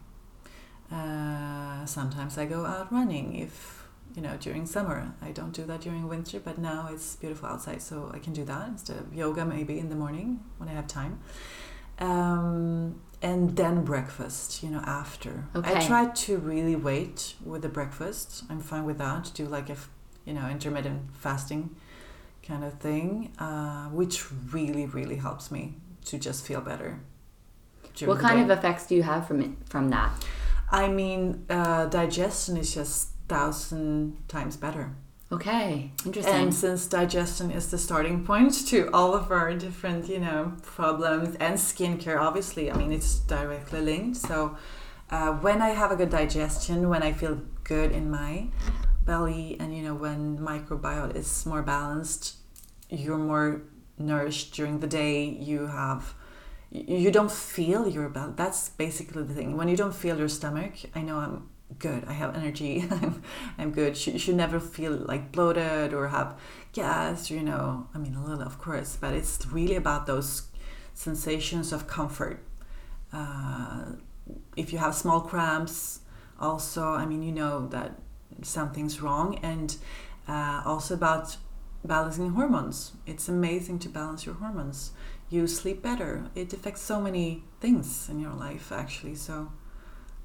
uh, 0.92 1.84
sometimes 1.86 2.36
i 2.38 2.44
go 2.44 2.64
out 2.66 2.92
running 2.92 3.34
if 3.36 3.86
you 4.14 4.20
know 4.22 4.36
during 4.38 4.66
summer. 4.66 5.14
I 5.22 5.30
don't 5.30 5.52
do 5.52 5.64
that 5.64 5.80
during 5.80 6.06
winter 6.06 6.38
but 6.38 6.58
now 6.58 6.88
it's 6.92 7.16
beautiful 7.16 7.48
outside 7.48 7.80
so 7.80 8.10
i 8.14 8.18
can 8.18 8.34
do 8.34 8.44
that 8.44 8.68
instead 8.68 8.98
of 8.98 9.14
yoga 9.14 9.44
maybe 9.44 9.78
in 9.78 9.88
the 9.88 9.96
morning 9.96 10.40
when 10.58 10.68
i 10.68 10.72
have 10.72 10.86
time. 10.86 11.20
Um, 11.98 13.00
and 13.22 13.56
then 13.56 13.84
breakfast 13.84 14.62
you 14.62 14.70
know 14.70 14.82
after. 15.02 15.44
I 15.54 15.86
try 15.86 16.06
to 16.06 16.38
really 16.38 16.76
wait 16.76 17.34
with 17.44 17.62
the 17.62 17.68
breakfast. 17.68 18.44
I'm 18.50 18.60
fine 18.60 18.84
with 18.84 18.98
that. 18.98 19.30
Do 19.34 19.44
like 19.46 19.70
a, 19.70 19.76
you 20.26 20.34
know 20.34 20.46
intermittent 20.48 21.00
fasting 21.14 21.74
kind 22.46 22.64
of 22.64 22.74
thing 22.80 23.32
uh, 23.38 23.86
which 23.90 24.16
really 24.52 24.84
really 24.86 25.16
helps 25.16 25.50
me 25.50 25.74
to 26.06 26.18
just 26.18 26.44
feel 26.44 26.60
better 26.60 26.98
What 28.04 28.18
kind 28.18 28.38
day. 28.38 28.42
of 28.42 28.50
effects 28.58 28.86
do 28.86 28.94
you 28.96 29.04
have 29.04 29.26
from 29.28 29.40
it, 29.40 29.50
from 29.68 29.90
that? 29.90 30.10
I 30.72 30.88
mean 30.88 31.44
uh, 31.50 31.86
digestion 31.86 32.56
is 32.56 32.74
just 32.74 33.10
thousand 33.28 34.16
times 34.28 34.56
better 34.56 34.94
Okay. 35.32 35.90
Interesting. 36.04 36.34
and 36.34 36.54
since 36.54 36.86
digestion 36.86 37.50
is 37.50 37.70
the 37.70 37.78
starting 37.78 38.22
point 38.22 38.66
to 38.66 38.90
all 38.92 39.14
of 39.14 39.30
our 39.30 39.54
different, 39.54 40.06
you 40.06 40.20
know, 40.20 40.52
problems 40.62 41.36
and 41.36 41.54
skincare, 41.54 42.20
obviously, 42.20 42.70
I 42.70 42.76
mean, 42.76 42.92
it's 42.92 43.18
directly 43.20 43.80
linked. 43.80 44.18
So 44.18 44.58
uh, 45.10 45.32
when 45.32 45.62
I 45.62 45.70
have 45.70 45.90
a 45.90 45.96
good 45.96 46.10
digestion, 46.10 46.90
when 46.90 47.02
I 47.02 47.12
feel 47.14 47.40
good 47.64 47.92
in 47.92 48.10
my 48.10 48.48
belly, 49.06 49.56
and 49.58 49.74
you 49.74 49.82
know, 49.82 49.94
when 49.94 50.38
microbiome 50.38 51.16
is 51.16 51.46
more 51.46 51.62
balanced, 51.62 52.36
you're 52.90 53.16
more 53.16 53.62
nourished 53.96 54.52
during 54.52 54.80
the 54.80 54.86
day. 54.86 55.24
You 55.24 55.66
have 55.66 56.14
you 56.72 57.10
don't 57.10 57.30
feel 57.30 57.86
your 57.86 58.08
belly. 58.08 58.32
That's 58.34 58.70
basically 58.70 59.22
the 59.24 59.34
thing. 59.34 59.56
When 59.56 59.68
you 59.68 59.76
don't 59.76 59.94
feel 59.94 60.18
your 60.18 60.28
stomach, 60.28 60.72
I 60.94 61.02
know 61.02 61.18
I'm 61.18 61.50
good. 61.78 62.04
I 62.06 62.14
have 62.14 62.34
energy. 62.34 62.84
I'm, 62.90 63.22
I'm 63.58 63.70
good. 63.72 64.06
You, 64.06 64.18
should 64.18 64.36
never 64.36 64.58
feel 64.58 64.92
like 64.92 65.32
bloated 65.32 65.92
or 65.92 66.08
have 66.08 66.38
gas. 66.72 67.30
You 67.30 67.42
know, 67.42 67.88
I 67.94 67.98
mean 67.98 68.14
a 68.14 68.24
little, 68.24 68.42
of 68.42 68.58
course, 68.58 68.96
but 68.98 69.12
it's 69.12 69.46
really 69.46 69.76
about 69.76 70.06
those 70.06 70.48
sensations 70.94 71.72
of 71.72 71.86
comfort. 71.86 72.42
Uh, 73.12 73.92
if 74.56 74.72
you 74.72 74.78
have 74.78 74.94
small 74.94 75.20
cramps, 75.20 76.00
also, 76.40 76.84
I 76.94 77.04
mean, 77.04 77.22
you 77.22 77.32
know 77.32 77.68
that 77.68 78.00
something's 78.40 79.02
wrong, 79.02 79.38
and 79.42 79.76
uh, 80.26 80.62
also 80.64 80.94
about 80.94 81.36
balancing 81.84 82.30
hormones. 82.30 82.92
It's 83.06 83.28
amazing 83.28 83.80
to 83.80 83.88
balance 83.88 84.24
your 84.24 84.36
hormones. 84.36 84.92
You 85.32 85.46
sleep 85.46 85.78
better. 85.82 86.12
It 86.34 86.52
affects 86.52 86.82
so 86.82 87.00
many 87.00 87.44
things 87.60 88.08
in 88.10 88.20
your 88.20 88.34
life, 88.34 88.66
actually. 88.72 89.16
So 89.16 89.50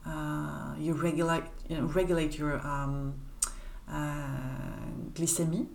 uh, 0.05 0.75
you 0.77 0.93
regulate, 0.93 1.45
you 1.69 1.77
know, 1.77 1.85
regulate 2.01 2.37
your 2.37 2.55
um, 2.67 3.15
uh, 3.89 4.27
glycemie. 5.13 5.67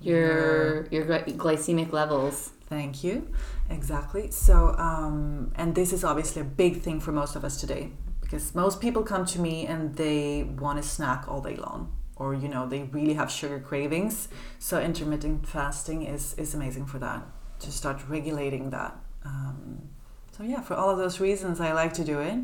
your 0.00 0.86
your 0.90 1.04
glycemic 1.06 1.92
levels. 1.92 2.50
Thank 2.68 3.04
you. 3.04 3.28
Exactly. 3.70 4.30
So, 4.30 4.74
um, 4.78 5.52
and 5.56 5.74
this 5.74 5.92
is 5.92 6.04
obviously 6.04 6.42
a 6.42 6.44
big 6.44 6.82
thing 6.82 7.00
for 7.00 7.12
most 7.12 7.36
of 7.36 7.44
us 7.44 7.60
today 7.60 7.90
because 8.20 8.54
most 8.54 8.80
people 8.80 9.02
come 9.02 9.24
to 9.26 9.40
me 9.40 9.66
and 9.66 9.94
they 9.96 10.42
want 10.42 10.82
to 10.82 10.88
snack 10.88 11.26
all 11.28 11.40
day 11.40 11.56
long 11.56 11.92
or 12.16 12.34
you 12.34 12.48
know 12.48 12.66
they 12.68 12.82
really 12.84 13.14
have 13.14 13.30
sugar 13.30 13.60
cravings 13.60 14.28
so 14.58 14.80
intermittent 14.80 15.46
fasting 15.46 16.02
is 16.02 16.34
is 16.34 16.54
amazing 16.54 16.86
for 16.86 16.98
that 16.98 17.22
to 17.60 17.72
start 17.72 18.00
regulating 18.08 18.70
that 18.70 18.96
um, 19.24 19.88
so 20.36 20.42
yeah 20.42 20.60
for 20.60 20.74
all 20.74 20.90
of 20.90 20.98
those 20.98 21.20
reasons 21.20 21.60
i 21.60 21.72
like 21.72 21.92
to 21.92 22.04
do 22.04 22.20
it 22.20 22.38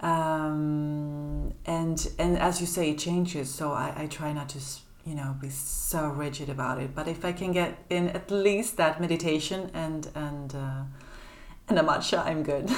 um, 0.00 1.52
and 1.66 2.08
and 2.18 2.38
as 2.38 2.60
you 2.60 2.66
say 2.66 2.90
it 2.90 2.98
changes 2.98 3.52
so 3.52 3.72
i, 3.72 3.92
I 3.96 4.06
try 4.06 4.32
not 4.32 4.48
to 4.50 4.58
you 5.04 5.14
know 5.14 5.36
be 5.40 5.50
so 5.50 6.08
rigid 6.08 6.48
about 6.48 6.80
it 6.80 6.94
but 6.94 7.08
if 7.08 7.24
i 7.24 7.32
can 7.32 7.52
get 7.52 7.78
in 7.90 8.08
at 8.10 8.30
least 8.30 8.76
that 8.76 9.00
meditation 9.00 9.70
and 9.74 10.08
and 10.14 10.54
uh, 10.54 10.82
and 11.68 11.78
a 11.78 11.82
matcha, 11.82 12.24
I'm 12.24 12.42
good. 12.42 12.70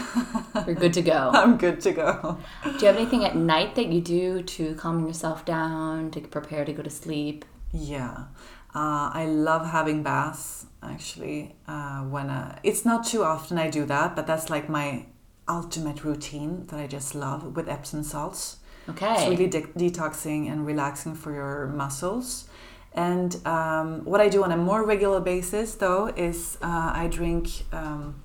You're 0.66 0.76
good 0.76 0.93
to 0.95 1.03
go. 1.03 1.30
I'm 1.34 1.57
good 1.57 1.80
to 1.82 1.93
go. 1.93 2.39
Do 2.62 2.70
you 2.70 2.87
have 2.87 2.97
anything 2.97 3.24
at 3.24 3.34
night 3.34 3.74
that 3.74 3.87
you 3.87 4.01
do 4.01 4.43
to 4.43 4.74
calm 4.76 5.07
yourself 5.07 5.45
down, 5.45 6.11
to 6.12 6.20
prepare 6.20 6.64
to 6.64 6.72
go 6.72 6.82
to 6.82 6.91
sleep? 6.91 7.45
Yeah. 7.72 8.26
Uh, 8.74 9.11
I 9.12 9.26
love 9.26 9.66
having 9.66 10.03
baths 10.03 10.66
actually. 10.91 11.55
Uh, 11.66 12.03
when 12.03 12.30
uh, 12.30 12.59
it's 12.62 12.84
not 12.84 13.07
too 13.07 13.22
often 13.22 13.59
I 13.59 13.70
do 13.70 13.84
that, 13.87 14.16
but 14.16 14.26
that's 14.26 14.51
like 14.51 14.68
my 14.68 15.07
ultimate 15.49 16.05
routine 16.05 16.66
that 16.66 16.80
I 16.80 16.87
just 16.87 17.14
love 17.14 17.57
with 17.57 17.68
Epsom 17.68 18.03
salts. 18.03 18.59
Okay. 18.89 19.14
It's 19.14 19.28
really 19.28 19.49
de- 19.49 19.62
detoxing 19.62 20.51
and 20.51 20.66
relaxing 20.66 21.14
for 21.14 21.34
your 21.34 21.66
muscles. 21.68 22.49
And 22.95 23.37
um, 23.47 24.05
what 24.05 24.20
I 24.20 24.28
do 24.28 24.43
on 24.43 24.53
a 24.53 24.57
more 24.57 24.84
regular 24.84 25.20
basis, 25.20 25.74
though, 25.74 26.07
is 26.16 26.57
uh, 26.62 26.93
I 26.95 27.09
drink 27.09 27.49
um, 27.72 28.22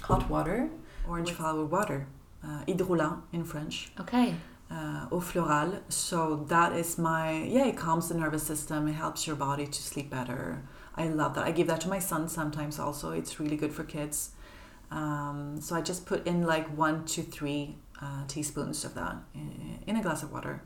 hot 0.00 0.30
water, 0.30 0.70
orange 1.06 1.32
flower 1.32 1.64
water, 1.64 2.06
uh, 2.42 2.64
hydrolat 2.66 3.20
in 3.32 3.44
French. 3.44 3.92
Okay. 4.00 4.34
Uh, 4.70 5.06
eau 5.12 5.20
florale. 5.20 5.82
So 5.90 6.46
that 6.48 6.72
is 6.72 6.96
my 6.96 7.42
yeah. 7.42 7.66
It 7.66 7.76
calms 7.76 8.08
the 8.08 8.14
nervous 8.14 8.42
system. 8.42 8.88
It 8.88 8.94
helps 8.94 9.26
your 9.26 9.36
body 9.36 9.66
to 9.66 9.82
sleep 9.82 10.08
better. 10.10 10.62
I 10.96 11.08
love 11.08 11.34
that. 11.34 11.44
I 11.44 11.50
give 11.50 11.66
that 11.66 11.80
to 11.82 11.88
my 11.88 11.98
son 11.98 12.28
sometimes. 12.28 12.78
Also, 12.78 13.10
it's 13.12 13.40
really 13.40 13.56
good 13.56 13.72
for 13.72 13.84
kids. 13.84 14.30
Um, 14.90 15.58
so 15.60 15.74
I 15.74 15.80
just 15.80 16.06
put 16.06 16.26
in 16.26 16.44
like 16.44 16.66
one 16.76 17.04
to 17.06 17.22
three 17.22 17.76
uh, 18.00 18.26
teaspoons 18.28 18.84
of 18.84 18.94
that 18.94 19.16
in, 19.34 19.78
in 19.86 19.96
a 19.96 20.02
glass 20.02 20.22
of 20.22 20.32
water. 20.32 20.62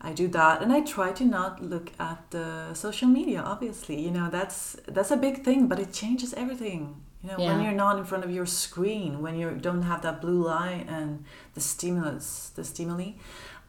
I 0.00 0.12
do 0.12 0.28
that, 0.28 0.60
and 0.62 0.70
I 0.72 0.82
try 0.82 1.12
to 1.12 1.24
not 1.24 1.62
look 1.62 1.90
at 1.98 2.30
the 2.30 2.74
social 2.74 3.08
media. 3.08 3.40
Obviously, 3.40 3.98
you 4.00 4.10
know 4.10 4.28
that's 4.30 4.76
that's 4.86 5.10
a 5.10 5.16
big 5.16 5.42
thing, 5.42 5.66
but 5.66 5.78
it 5.78 5.92
changes 5.92 6.34
everything. 6.34 7.02
You 7.22 7.30
know, 7.30 7.38
Yeah. 7.38 7.54
when 7.54 7.64
you're 7.64 7.72
not 7.72 7.98
in 7.98 8.04
front 8.04 8.22
of 8.22 8.30
your 8.30 8.44
screen, 8.46 9.22
when 9.22 9.34
you 9.38 9.50
don't 9.52 9.82
have 9.82 10.02
that 10.02 10.20
blue 10.20 10.44
light 10.44 10.84
and 10.88 11.24
the 11.54 11.60
stimulus, 11.60 12.50
the 12.54 12.64
stimuli. 12.64 13.12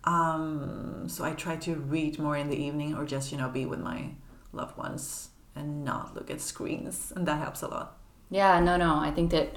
Um, 0.03 1.05
so 1.07 1.23
I 1.23 1.31
try 1.33 1.55
to 1.55 1.75
read 1.75 2.19
more 2.19 2.35
in 2.37 2.49
the 2.49 2.57
evening, 2.57 2.95
or 2.95 3.05
just 3.05 3.31
you 3.31 3.37
know 3.37 3.49
be 3.49 3.65
with 3.65 3.79
my 3.79 4.09
loved 4.51 4.77
ones 4.77 5.29
and 5.55 5.83
not 5.83 6.15
look 6.15 6.29
at 6.29 6.41
screens, 6.41 7.13
and 7.15 7.27
that 7.27 7.39
helps 7.39 7.61
a 7.61 7.67
lot. 7.67 7.97
Yeah, 8.29 8.59
no, 8.59 8.77
no. 8.77 8.95
I 8.97 9.11
think 9.11 9.31
that 9.31 9.55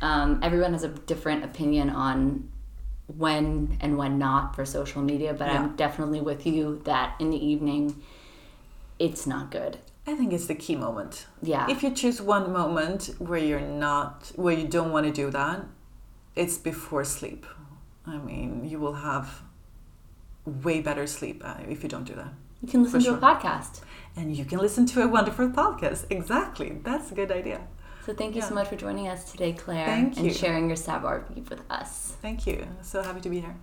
um, 0.00 0.40
everyone 0.42 0.72
has 0.72 0.84
a 0.84 0.88
different 0.88 1.44
opinion 1.44 1.90
on 1.90 2.48
when 3.06 3.76
and 3.80 3.96
when 3.98 4.18
not 4.18 4.54
for 4.54 4.64
social 4.64 5.02
media, 5.02 5.34
but 5.34 5.48
Yeah. 5.48 5.62
I'm 5.62 5.76
definitely 5.76 6.20
with 6.20 6.46
you 6.46 6.80
that 6.84 7.14
in 7.20 7.30
the 7.30 7.44
evening, 7.44 8.02
it's 8.98 9.26
not 9.26 9.50
good. 9.50 9.78
I 10.06 10.14
think 10.16 10.32
it's 10.32 10.46
the 10.46 10.54
key 10.54 10.76
moment. 10.76 11.26
Yeah. 11.42 11.70
If 11.70 11.82
you 11.82 11.90
choose 11.92 12.20
one 12.20 12.52
moment 12.52 13.14
where 13.18 13.38
you're 13.38 13.60
not, 13.60 14.32
where 14.36 14.54
you 14.54 14.66
don't 14.66 14.90
want 14.90 15.06
to 15.06 15.12
do 15.12 15.30
that, 15.30 15.64
it's 16.34 16.58
before 16.58 17.04
sleep. 17.04 17.46
I 18.06 18.16
mean, 18.16 18.64
you 18.64 18.80
will 18.80 18.94
have 18.94 19.42
way 20.44 20.80
better 20.80 21.06
sleep 21.06 21.42
uh, 21.44 21.54
if 21.68 21.82
you 21.82 21.88
don't 21.88 22.04
do 22.04 22.14
that. 22.14 22.32
You 22.62 22.68
can 22.68 22.82
listen 22.82 23.02
to 23.02 23.14
a 23.14 23.18
podcast. 23.18 23.80
And 24.16 24.36
you 24.36 24.44
can 24.44 24.58
listen 24.58 24.86
to 24.86 25.02
a 25.02 25.08
wonderful 25.08 25.48
podcast. 25.48 26.06
Exactly. 26.10 26.78
That's 26.82 27.10
a 27.10 27.14
good 27.14 27.32
idea. 27.32 27.60
So 28.04 28.12
thank 28.12 28.34
you 28.34 28.42
so 28.42 28.54
much 28.54 28.68
for 28.68 28.76
joining 28.76 29.08
us 29.08 29.30
today, 29.30 29.52
Claire, 29.52 29.86
Thank 29.86 30.18
and 30.18 30.34
sharing 30.34 30.66
your 30.66 30.76
savoir 30.76 31.24
vivre 31.28 31.56
with 31.56 31.70
us. 31.70 32.16
Thank 32.20 32.46
you. 32.46 32.66
So 32.82 33.02
happy 33.02 33.20
to 33.20 33.30
be 33.30 33.40
here. 33.40 33.54